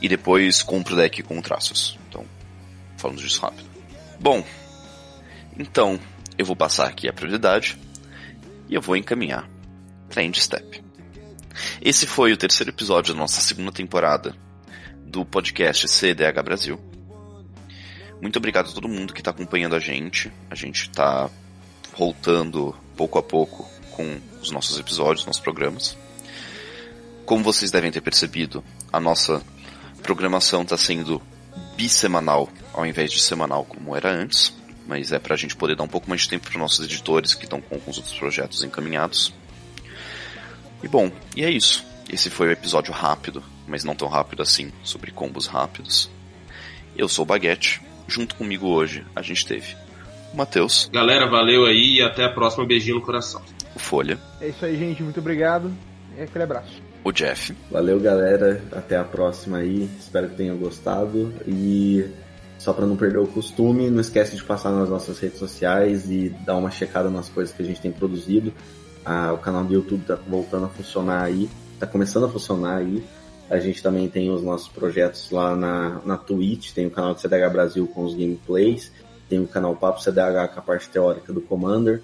[0.00, 1.98] e depois compra o deck com o Tracios.
[2.08, 2.24] Então,
[2.96, 3.68] falando disso rápido.
[4.18, 4.42] Bom,
[5.58, 6.00] então
[6.38, 7.76] eu vou passar aqui a prioridade
[8.68, 9.48] e eu vou encaminhar
[10.08, 10.82] para End Step.
[11.80, 14.34] Esse foi o terceiro episódio da nossa segunda temporada
[15.04, 16.80] do podcast CDH Brasil.
[18.20, 20.32] Muito obrigado a todo mundo que está acompanhando a gente.
[20.50, 21.30] A gente está
[21.96, 25.96] voltando pouco a pouco com os nossos episódios, nossos programas.
[27.24, 29.42] Como vocês devem ter percebido, a nossa
[30.02, 31.20] programação está sendo
[31.76, 34.54] bissemanal ao invés de semanal como era antes,
[34.88, 37.34] mas é para a gente poder dar um pouco mais de tempo para nossos editores
[37.34, 39.32] que estão com os outros projetos encaminhados.
[40.82, 41.84] E bom, e é isso.
[42.10, 46.10] Esse foi o episódio rápido, mas não tão rápido assim, sobre combos rápidos.
[46.96, 47.82] Eu sou o Baguete.
[48.08, 49.76] Junto comigo hoje a gente teve
[50.32, 52.64] o Matheus, Galera, valeu aí e até a próxima.
[52.66, 53.42] Beijinho no coração.
[53.74, 55.02] o Folha, É isso aí, gente.
[55.02, 55.70] Muito obrigado.
[56.16, 56.82] E aquele abraço.
[57.04, 58.62] o Jeff, Valeu, galera.
[58.72, 59.88] Até a próxima aí.
[60.00, 61.34] Espero que tenham gostado.
[61.46, 62.06] E
[62.58, 66.28] só para não perder o costume, não esquece de passar nas nossas redes sociais e
[66.44, 68.52] dar uma checada nas coisas que a gente tem produzido.
[69.04, 71.48] Ah, o canal do YouTube tá voltando a funcionar aí.
[71.78, 73.04] Tá começando a funcionar aí.
[73.48, 77.20] A gente também tem os nossos projetos lá na, na Twitch, tem o canal do
[77.20, 78.92] CDH Brasil com os gameplays,
[79.28, 82.02] tem o canal Papo CDH com a parte teórica do Commander,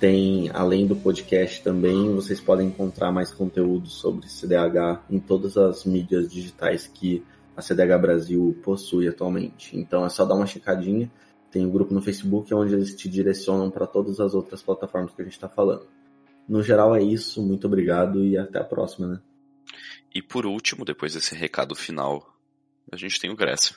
[0.00, 5.84] tem, além do podcast também, vocês podem encontrar mais conteúdo sobre CDH em todas as
[5.84, 7.22] mídias digitais que
[7.56, 9.76] a CDH Brasil possui atualmente.
[9.76, 11.10] Então é só dar uma checadinha.
[11.50, 15.22] Tem um grupo no Facebook onde eles te direcionam para todas as outras plataformas que
[15.22, 15.86] a gente está falando.
[16.48, 19.20] No geral é isso, muito obrigado e até a próxima, né?
[20.16, 22.34] e por último, depois desse recado final,
[22.90, 23.76] a gente tem o Grécia.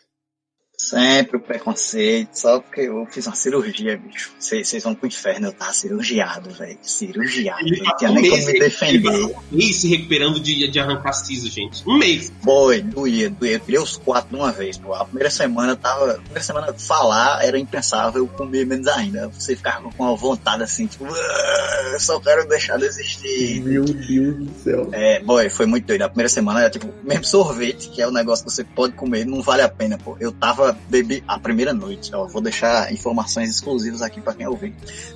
[0.81, 4.31] Sempre o preconceito, só porque eu fiz uma cirurgia, bicho.
[4.39, 6.77] Vocês vão pro inferno, eu tava cirurgiado, velho.
[6.81, 7.59] Cirurgiado.
[7.61, 9.25] Ele Não tinha nem como me defender.
[9.25, 11.83] Um mês se recuperando de, de arrancar siso, gente.
[11.85, 12.31] Um mês.
[12.41, 13.55] Foi, doía, doía.
[13.55, 14.93] Eu queria os quatro de uma vez, pô.
[14.93, 16.11] A primeira semana eu tava.
[16.11, 19.27] A primeira semana falar era impensável, eu comer menos ainda.
[19.27, 23.61] Você ficava com uma vontade assim, tipo, "Ah, eu só quero deixar de existir.
[23.63, 24.89] Meu Deus do céu.
[24.93, 26.03] É, boy, foi muito doido.
[26.03, 29.25] A primeira semana era tipo, mesmo sorvete, que é um negócio que você pode comer,
[29.25, 30.15] não vale a pena, pô.
[30.19, 34.73] Eu tava, bebi, a primeira noite, ó, vou deixar informações exclusivas aqui pra quem ouvir.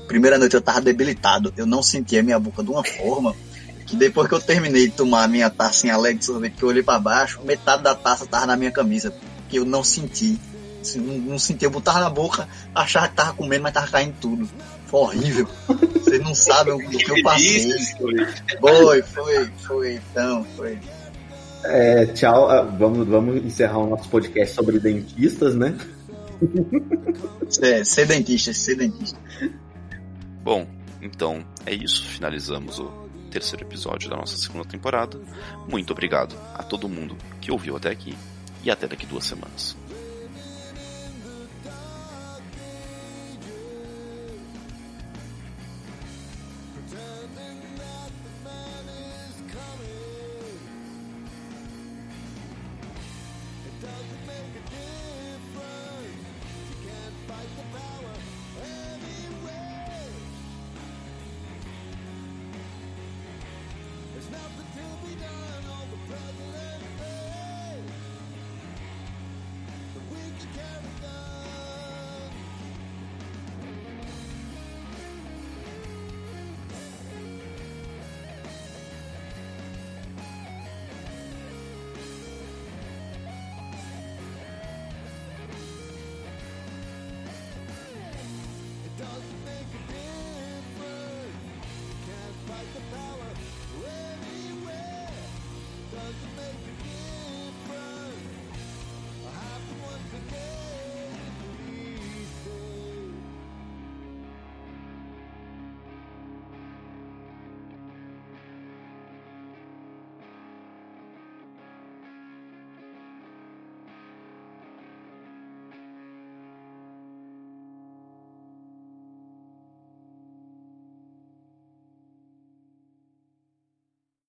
[0.07, 3.35] Primeira noite eu tava debilitado, eu não sentia minha boca de uma forma
[3.85, 6.69] que depois que eu terminei de tomar a minha tacinha alegre de sorvete, que eu
[6.69, 9.13] olhei pra baixo, metade da taça tava na minha camisa,
[9.49, 10.39] que eu não senti.
[10.81, 14.15] Assim, não, não senti, eu botava na boca, achava que tava comendo, mas tava caindo
[14.19, 14.49] tudo.
[14.87, 15.47] Foi horrível.
[15.93, 17.71] Vocês não sabem o que eu passei.
[18.59, 20.79] Foi, foi, foi, então, foi.
[21.65, 22.49] É, tchau.
[22.49, 25.77] ah, Vamos, vamos encerrar o nosso podcast sobre dentistas, né?
[27.49, 29.19] Ser, ser dentista, ser dentista.
[30.43, 30.67] Bom,
[31.01, 32.05] então é isso.
[32.05, 32.91] Finalizamos o
[33.31, 35.19] terceiro episódio da nossa segunda temporada.
[35.67, 38.15] Muito obrigado a todo mundo que ouviu até aqui
[38.63, 39.75] e até daqui duas semanas.